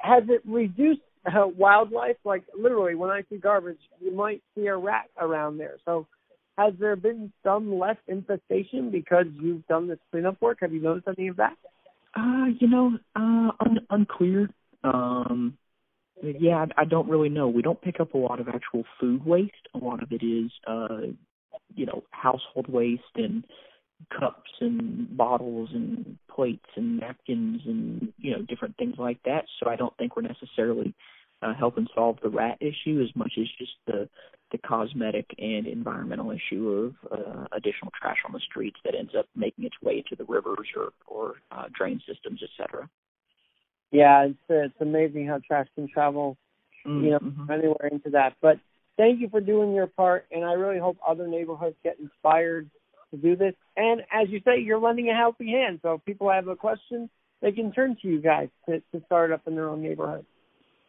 Has 0.00 0.22
it 0.28 0.42
reduced 0.46 1.02
uh, 1.26 1.46
wildlife? 1.46 2.16
Like 2.24 2.44
literally, 2.58 2.94
when 2.94 3.10
I 3.10 3.22
see 3.28 3.36
garbage, 3.36 3.78
you 4.00 4.14
might 4.14 4.42
see 4.54 4.66
a 4.66 4.76
rat 4.76 5.10
around 5.20 5.58
there. 5.58 5.76
So, 5.84 6.06
has 6.56 6.72
there 6.78 6.94
been 6.94 7.32
some 7.42 7.78
less 7.78 7.96
infestation 8.06 8.90
because 8.90 9.26
you've 9.40 9.66
done 9.66 9.88
this 9.88 9.98
cleanup 10.10 10.40
work? 10.40 10.58
Have 10.60 10.72
you 10.72 10.80
noticed 10.80 11.08
any 11.18 11.26
of 11.26 11.36
that? 11.36 11.56
Uh, 12.16 12.46
you 12.60 12.68
know, 12.68 12.92
uh, 13.16 13.50
un- 13.60 13.86
unclear. 13.90 14.48
Um, 14.84 15.58
yeah, 16.22 16.64
I, 16.76 16.82
I 16.82 16.84
don't 16.84 17.08
really 17.08 17.28
know. 17.28 17.48
We 17.48 17.62
don't 17.62 17.80
pick 17.82 17.98
up 17.98 18.14
a 18.14 18.18
lot 18.18 18.38
of 18.38 18.48
actual 18.48 18.84
food 19.00 19.26
waste. 19.26 19.52
A 19.74 19.78
lot 19.78 20.02
of 20.02 20.12
it 20.12 20.24
is 20.24 20.52
uh 20.66 21.08
you 21.74 21.86
know 21.86 22.02
household 22.10 22.68
waste 22.68 23.02
and 23.16 23.44
cups 24.18 24.50
and 24.60 25.16
bottles 25.16 25.70
and 25.72 26.18
plates 26.34 26.66
and 26.76 26.98
napkins 26.98 27.60
and 27.66 28.12
you 28.18 28.32
know 28.32 28.42
different 28.42 28.76
things 28.76 28.94
like 28.98 29.22
that. 29.24 29.44
So 29.60 29.70
I 29.70 29.76
don't 29.76 29.96
think 29.96 30.16
we're 30.16 30.22
necessarily 30.22 30.94
uh, 31.42 31.54
helping 31.54 31.86
solve 31.94 32.18
the 32.22 32.28
rat 32.28 32.58
issue 32.60 33.02
as 33.02 33.14
much 33.14 33.32
as 33.38 33.46
just 33.58 33.72
the 33.86 34.08
the 34.52 34.58
cosmetic 34.58 35.26
and 35.38 35.66
environmental 35.66 36.30
issue 36.30 36.68
of 37.10 37.12
uh, 37.12 37.46
additional 37.56 37.90
trash 38.00 38.18
on 38.24 38.32
the 38.32 38.40
streets 38.40 38.76
that 38.84 38.94
ends 38.94 39.12
up 39.18 39.26
making 39.34 39.64
its 39.64 39.74
way 39.82 40.02
to 40.08 40.16
the 40.16 40.24
rivers 40.24 40.68
or 40.76 40.90
or 41.06 41.34
uh, 41.50 41.64
drain 41.76 42.00
systems, 42.06 42.40
etc. 42.42 42.88
Yeah, 43.90 44.26
it's 44.26 44.38
it's 44.48 44.80
amazing 44.80 45.26
how 45.26 45.40
trash 45.46 45.66
can 45.74 45.88
travel, 45.88 46.36
mm-hmm. 46.86 47.04
you 47.04 47.10
know, 47.10 47.18
mm-hmm. 47.18 47.50
anywhere 47.50 47.88
into 47.90 48.10
that. 48.10 48.34
But 48.40 48.58
thank 48.96 49.20
you 49.20 49.28
for 49.28 49.40
doing 49.40 49.74
your 49.74 49.86
part, 49.86 50.26
and 50.30 50.44
I 50.44 50.52
really 50.52 50.78
hope 50.78 50.96
other 51.06 51.26
neighborhoods 51.26 51.76
get 51.82 51.98
inspired 51.98 52.70
to 53.10 53.16
do 53.16 53.36
this. 53.36 53.54
And 53.76 54.02
as 54.12 54.28
you 54.28 54.40
say, 54.44 54.60
you're 54.60 54.78
lending 54.78 55.08
a 55.08 55.14
helping 55.14 55.48
hand. 55.48 55.80
So 55.82 55.94
if 55.94 56.04
people 56.04 56.30
have 56.30 56.48
a 56.48 56.56
question, 56.56 57.08
they 57.42 57.52
can 57.52 57.72
turn 57.72 57.96
to 58.02 58.08
you 58.08 58.20
guys 58.20 58.48
to, 58.68 58.80
to 58.92 59.04
start 59.06 59.32
up 59.32 59.42
in 59.46 59.54
their 59.54 59.68
own 59.68 59.82
neighborhood. 59.82 60.24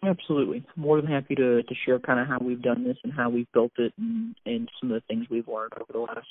Absolutely. 0.04 0.64
More 0.76 1.02
than 1.02 1.10
happy 1.10 1.36
to, 1.36 1.64
to 1.64 1.76
share 1.86 2.00
kind 2.00 2.20
of 2.20 2.28
how 2.28 2.38
we've 2.40 2.62
done 2.62 2.84
this 2.84 2.98
and 3.04 3.12
how 3.12 3.30
we've 3.30 3.52
built 3.54 3.72
it 3.78 3.94
and, 3.98 4.36
and 4.46 4.70
some 4.80 4.92
of 4.92 5.02
the 5.02 5.06
things 5.08 5.26
we've 5.30 5.48
learned 5.48 5.74
over 5.74 5.92
the 5.92 6.00
last 6.00 6.28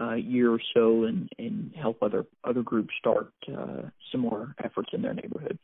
uh, 0.00 0.14
year 0.14 0.52
or 0.52 0.60
so 0.74 1.04
and, 1.04 1.28
and 1.38 1.72
help 1.80 2.02
other 2.02 2.24
other 2.44 2.62
groups 2.62 2.90
start 2.98 3.32
uh, 3.56 3.82
similar 4.12 4.54
efforts 4.62 4.90
in 4.92 5.02
their 5.02 5.14
neighborhood. 5.14 5.58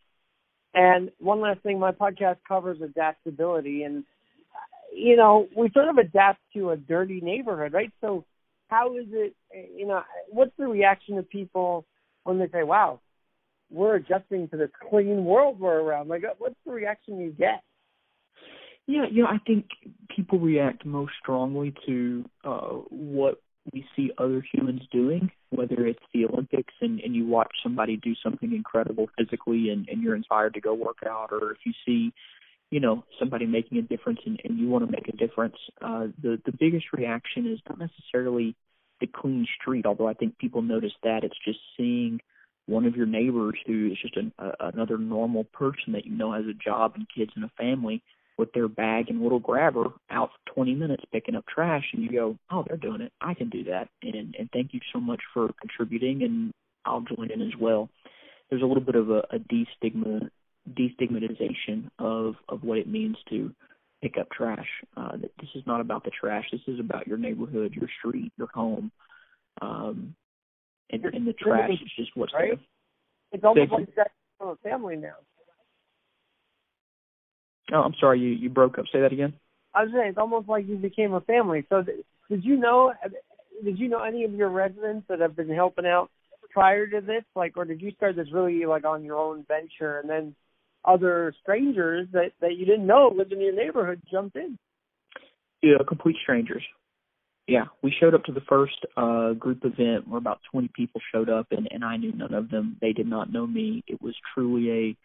And 0.75 1.13
one 1.21 1.41
last 1.41 1.61
thing, 1.61 1.79
my 1.79 1.93
podcast 1.93 2.39
covers 2.49 2.81
adaptability, 2.81 3.85
and 3.85 4.05
you 4.95 5.17
know, 5.17 5.49
we 5.57 5.71
sort 5.73 5.89
of 5.89 5.99
adapt 5.99 6.41
to 6.55 6.71
a 6.71 6.77
dirty 6.77 7.21
neighborhood, 7.21 7.73
right? 7.73 7.93
So 8.01 8.25
how 8.69 8.97
is 8.97 9.07
it, 9.11 9.35
you 9.77 9.87
know, 9.87 10.03
what's 10.31 10.53
the 10.57 10.67
reaction 10.67 11.19
of 11.19 11.29
people 11.29 11.85
when 12.23 12.39
they 12.39 12.49
say, 12.49 12.63
wow, 12.63 13.01
we're 13.71 13.97
adjusting 13.97 14.49
to 14.49 14.57
this 14.57 14.71
clean 14.89 15.25
world 15.25 15.59
we're 15.59 15.81
around? 15.81 16.09
Like, 16.09 16.23
what's 16.39 16.55
the 16.65 16.73
reaction 16.73 17.21
you 17.21 17.31
get? 17.31 17.63
Yeah, 18.87 19.07
you 19.11 19.23
know, 19.23 19.29
I 19.29 19.39
think 19.47 19.67
people 20.15 20.39
react 20.39 20.85
most 20.85 21.13
strongly 21.21 21.75
to 21.87 22.25
uh, 22.45 22.69
what 22.91 23.41
we 23.73 23.85
see 23.97 24.11
other 24.19 24.45
humans 24.53 24.83
doing, 24.93 25.31
whether 25.51 25.87
it's 25.87 26.03
the 26.13 26.27
Olympics 26.27 26.75
and, 26.83 27.01
and 27.01 27.17
you 27.17 27.27
watch 27.27 27.51
somebody 27.63 27.97
do 27.97 28.15
something 28.23 28.53
incredible 28.53 29.09
physically 29.17 29.71
and, 29.71 29.89
and 29.89 30.03
you're 30.03 30.15
inspired 30.15 30.55
to 30.55 30.61
go 30.61 30.75
work 30.75 30.99
out, 31.07 31.29
or 31.33 31.53
if 31.53 31.59
you 31.65 31.73
see, 31.87 32.13
you 32.75 32.81
know, 32.81 33.05
somebody 33.21 33.47
making 33.47 33.79
a 33.79 33.83
difference 33.83 34.19
and, 34.27 34.41
and 34.43 34.59
you 34.59 34.69
want 34.69 34.85
to 34.85 34.91
make 34.91 35.07
a 35.07 35.17
difference. 35.17 35.55
Uh, 35.81 36.09
the 36.21 36.43
the 36.45 36.51
biggest 36.59 36.87
reaction 36.93 37.47
is 37.47 37.61
not 37.69 37.79
necessarily 37.79 38.57
the 39.01 39.07
clean 39.07 39.47
street, 39.61 39.87
although 39.87 40.09
I 40.09 40.15
think 40.15 40.39
people 40.39 40.61
notice 40.61 40.91
that. 41.05 41.23
It's 41.23 41.39
just 41.45 41.61
seeing 41.77 42.19
one 42.67 42.85
of 42.85 42.97
your 42.97 43.07
neighbors 43.07 43.55
who 43.65 43.93
is 43.93 43.99
just 44.03 44.17
an, 44.17 44.33
uh, 44.41 44.51
another 44.59 44.99
normal 44.99 45.45
person 45.45 45.93
that 45.93 46.05
you 46.05 46.17
know 46.17 46.33
has 46.33 46.47
a 46.47 46.53
job 46.53 46.95
and 46.97 47.07
kids 47.17 47.31
and 47.37 47.45
a 47.45 47.51
family 47.57 48.03
with 48.39 48.53
their 48.55 48.67
bag 48.67 49.09
and 49.09 49.23
little 49.23 49.39
grabber 49.39 49.93
out 50.11 50.31
for 50.31 50.55
20 50.55 50.75
minutes 50.75 51.05
picking 51.13 51.37
up 51.37 51.45
trash 51.47 51.85
and 51.93 52.03
you 52.03 52.11
go, 52.11 52.37
oh, 52.51 52.65
they're 52.67 52.77
doing 52.77 53.03
it. 53.03 53.13
I 53.21 53.35
can 53.35 53.51
do 53.51 53.63
that. 53.65 53.89
And, 54.03 54.35
and 54.37 54.51
thank 54.53 54.75
you 54.75 54.81
so 54.93 54.99
much 54.99 55.21
for 55.33 55.49
contributing 55.61 56.25
and 56.25 56.53
I'll 56.85 57.03
join 57.03 57.31
in 57.31 57.41
as 57.41 57.57
well. 57.61 57.89
There's 58.51 58.63
a 58.63 58.67
little 58.67 58.83
bit 58.83 58.97
of 58.97 59.11
a, 59.11 59.19
a 59.31 59.39
destigma, 59.39 60.29
destigmatization 60.73 61.91
of, 61.99 62.35
of 62.49 62.63
what 62.63 62.79
it 62.79 62.89
means 62.89 63.17
to 63.31 63.53
pick 64.03 64.17
up 64.19 64.31
trash. 64.31 64.67
Uh, 64.97 65.17
this 65.17 65.49
is 65.55 65.63
not 65.67 65.81
about 65.81 66.05
the 66.05 66.11
trash. 66.11 66.45
This 66.53 66.61
is 66.67 66.81
about 66.81 67.07
your 67.07 67.19
neighborhood, 67.19 67.75
your 67.75 67.89
street, 67.99 68.33
your 68.37 68.49
home. 68.53 68.91
Um, 69.61 70.15
and, 70.91 71.05
and 71.05 71.27
the 71.27 71.33
trash 71.33 71.71
is 71.71 71.91
just 71.97 72.11
what's 72.15 72.33
right? 72.35 72.51
there. 72.51 72.59
It's 73.33 73.45
almost 73.45 73.73
like 73.73 73.89
you 73.89 73.95
got 73.95 74.11
a 74.41 74.57
family 74.57 74.97
now. 74.97 75.15
Oh, 77.73 77.81
I'm 77.81 77.95
sorry, 77.99 78.21
you 78.21 78.29
you 78.29 78.51
broke 78.51 78.79
up. 78.79 78.85
Say 78.93 79.01
that 79.01 79.13
again. 79.13 79.33
I 79.75 79.85
was 79.85 79.93
saying 79.93 80.09
it's 80.09 80.19
almost 80.19 80.49
like 80.49 80.69
you 80.69 80.77
became 80.77 81.15
a 81.15 81.21
family. 81.23 81.65
So 81.69 81.83
th- 81.83 82.05
did 82.29 82.45
you 82.45 82.57
know? 82.57 82.93
Did 83.65 83.79
you 83.79 83.89
know 83.89 84.03
any 84.03 84.25
of 84.25 84.35
your 84.35 84.51
residents 84.51 85.07
that 85.09 85.21
have 85.21 85.35
been 85.35 85.49
helping 85.49 85.87
out 85.87 86.11
prior 86.51 86.87
to 86.87 87.01
this? 87.01 87.25
Like, 87.35 87.57
or 87.57 87.65
did 87.65 87.81
you 87.81 87.93
start 87.93 88.17
this 88.17 88.33
really 88.33 88.67
like 88.67 88.85
on 88.85 89.03
your 89.03 89.17
own 89.17 89.47
venture, 89.49 89.99
and 89.99 90.11
then 90.11 90.35
other 90.85 91.35
strangers 91.43 92.09
that 92.13 92.33
that 92.41 92.57
you 92.57 92.67
didn't 92.67 92.87
know 92.87 93.13
lived 93.15 93.33
in 93.33 93.41
your 93.41 93.55
neighborhood 93.55 94.03
jumped 94.11 94.37
in? 94.37 94.59
Yeah, 95.63 95.79
complete 95.87 96.17
strangers. 96.23 96.63
Yeah, 97.47 97.65
we 97.83 97.95
showed 97.99 98.15
up 98.15 98.25
to 98.25 98.33
the 98.33 98.41
first 98.49 98.87
uh 98.97 99.33
group 99.33 99.65
event 99.65 100.09
where 100.09 100.19
about 100.19 100.41
20 100.53 100.71
people 100.75 101.01
showed 101.13 101.29
up, 101.29 101.49
and 101.51 101.69
and 101.71 101.85
I 101.85 101.97
knew 101.97 102.13
none 102.13 102.35
of 102.35 102.51
them. 102.51 102.77
They 102.81 102.93
did 102.93 103.07
not 103.07 103.33
know 103.33 103.47
me. 103.47 103.83
It 103.87 104.01
was 104.01 104.15
truly 104.35 104.71
a 104.71 104.97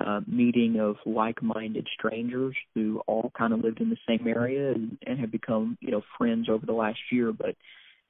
uh, 0.00 0.20
meeting 0.28 0.78
of 0.78 0.94
like-minded 1.04 1.88
strangers 1.98 2.54
who 2.74 3.02
all 3.08 3.32
kind 3.36 3.52
of 3.52 3.60
lived 3.64 3.80
in 3.80 3.90
the 3.90 3.96
same 4.06 4.28
area 4.28 4.70
and, 4.70 4.96
and 5.04 5.18
have 5.18 5.32
become 5.32 5.76
you 5.80 5.90
know 5.90 6.02
friends 6.16 6.48
over 6.48 6.64
the 6.64 6.72
last 6.72 6.98
year. 7.10 7.32
But 7.32 7.56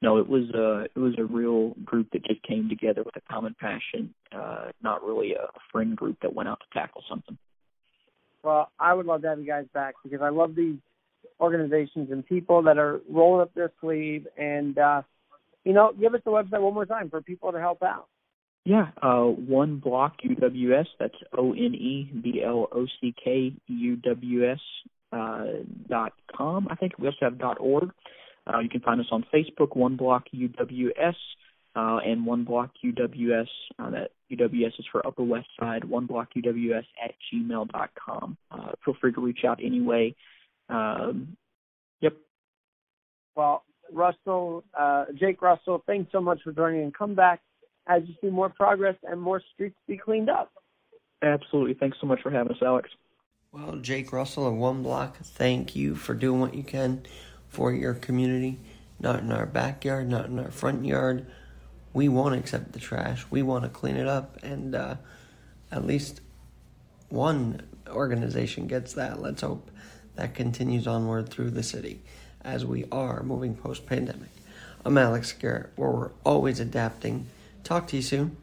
no, 0.00 0.18
it 0.18 0.28
was 0.28 0.48
a 0.54 0.84
it 0.94 0.98
was 0.98 1.14
a 1.18 1.24
real 1.24 1.74
group 1.84 2.08
that 2.12 2.24
just 2.24 2.42
came 2.42 2.68
together 2.68 3.02
with 3.02 3.16
a 3.16 3.32
common 3.32 3.54
passion, 3.58 4.14
uh, 4.32 4.66
not 4.82 5.04
really 5.04 5.34
a 5.34 5.48
friend 5.72 5.96
group 5.96 6.18
that 6.22 6.34
went 6.34 6.48
out 6.48 6.60
to 6.60 6.78
tackle 6.78 7.02
something. 7.08 7.36
Well, 8.42 8.70
I 8.78 8.94
would 8.94 9.06
love 9.06 9.22
to 9.22 9.28
have 9.28 9.40
you 9.40 9.46
guys 9.46 9.66
back 9.74 9.94
because 10.02 10.22
I 10.22 10.28
love 10.28 10.54
these 10.54 10.76
organizations 11.40 12.10
and 12.10 12.24
people 12.24 12.62
that 12.62 12.78
are 12.78 13.00
rolling 13.10 13.42
up 13.42 13.54
their 13.54 13.72
sleeve 13.80 14.26
and 14.36 14.78
uh 14.78 15.02
you 15.64 15.74
know, 15.74 15.92
give 16.00 16.14
us 16.14 16.20
the 16.24 16.30
website 16.30 16.62
one 16.62 16.72
more 16.72 16.86
time 16.86 17.10
for 17.10 17.20
people 17.20 17.52
to 17.52 17.58
help 17.58 17.82
out. 17.82 18.06
Yeah, 18.64 18.88
uh, 19.02 19.22
one 19.24 19.80
block 19.80 20.14
UWS. 20.24 20.86
That's 20.98 21.14
O 21.36 21.52
N 21.52 21.74
E 21.74 22.10
B 22.22 22.42
L 22.44 22.68
O 22.72 22.86
C 23.00 23.14
K 23.22 23.52
U 23.66 23.96
W 23.96 24.50
S 24.50 24.58
uh, 25.12 25.44
dot 25.88 26.12
com. 26.34 26.68
I 26.70 26.74
think 26.74 26.98
we 26.98 27.06
also 27.06 27.18
have 27.22 27.38
dot 27.38 27.58
org. 27.60 27.90
Uh, 28.48 28.60
you 28.60 28.68
can 28.68 28.80
find 28.80 29.00
us 29.00 29.06
on 29.10 29.24
Facebook, 29.32 29.76
One 29.76 29.96
Block 29.96 30.24
UWS, 30.34 31.14
uh, 31.76 31.98
and 32.04 32.24
One 32.24 32.44
Block 32.44 32.70
UWS. 32.84 33.48
Uh, 33.78 33.90
that 33.90 34.10
UWS 34.30 34.78
is 34.78 34.86
for 34.90 35.06
Upper 35.06 35.22
West 35.22 35.48
Side. 35.58 35.84
One 35.84 36.06
Block 36.06 36.28
UWS 36.36 36.84
at 37.02 37.14
gmail 37.32 37.70
dot 37.70 37.90
com. 37.94 38.36
Uh, 38.50 38.72
feel 38.84 38.94
free 39.00 39.12
to 39.12 39.20
reach 39.20 39.40
out 39.46 39.60
anyway. 39.62 40.14
Um, 40.68 41.36
yep. 42.00 42.14
Well, 43.36 43.64
Russell, 43.92 44.64
uh, 44.78 45.06
Jake 45.14 45.40
Russell, 45.42 45.82
thanks 45.86 46.10
so 46.12 46.20
much 46.20 46.40
for 46.42 46.52
joining 46.52 46.82
and 46.82 46.94
come 46.94 47.14
back 47.14 47.40
as 47.86 48.02
you 48.06 48.14
see 48.20 48.28
more 48.28 48.50
progress 48.50 48.96
and 49.02 49.20
more 49.20 49.42
streets 49.54 49.76
be 49.86 49.96
cleaned 49.96 50.28
up. 50.28 50.52
Absolutely. 51.22 51.74
Thanks 51.74 51.96
so 52.00 52.06
much 52.06 52.20
for 52.22 52.30
having 52.30 52.52
us, 52.52 52.58
Alex. 52.62 52.90
Well, 53.50 53.76
Jake 53.76 54.12
Russell 54.12 54.46
of 54.46 54.54
One 54.54 54.82
Block, 54.82 55.16
thank 55.16 55.74
you 55.74 55.94
for 55.94 56.14
doing 56.14 56.40
what 56.40 56.54
you 56.54 56.62
can 56.62 57.02
for 57.48 57.72
your 57.72 57.94
community. 57.94 58.58
Not 59.00 59.20
in 59.20 59.32
our 59.32 59.46
backyard, 59.46 60.08
not 60.08 60.26
in 60.26 60.38
our 60.38 60.50
front 60.50 60.84
yard. 60.84 61.26
We 61.92 62.08
won't 62.08 62.34
accept 62.34 62.72
the 62.72 62.80
trash. 62.80 63.24
We 63.30 63.42
want 63.42 63.64
to 63.64 63.70
clean 63.70 63.96
it 63.96 64.06
up, 64.06 64.38
and 64.42 64.74
uh, 64.74 64.96
at 65.70 65.86
least 65.86 66.20
one 67.08 67.62
organization 67.88 68.66
gets 68.66 68.94
that. 68.94 69.20
Let's 69.20 69.42
hope 69.42 69.70
that 70.16 70.34
continues 70.34 70.86
onward 70.86 71.28
through 71.28 71.50
the 71.50 71.62
city 71.62 72.02
as 72.42 72.66
we 72.66 72.84
are 72.90 73.22
moving 73.22 73.54
post 73.54 73.86
pandemic. 73.86 74.30
I'm 74.84 74.98
Alex 74.98 75.32
Garrett, 75.32 75.70
where 75.76 75.90
we're 75.90 76.10
always 76.24 76.60
adapting 76.60 77.26
Talk 77.68 77.86
to 77.88 77.96
you 77.96 78.02
soon. 78.02 78.36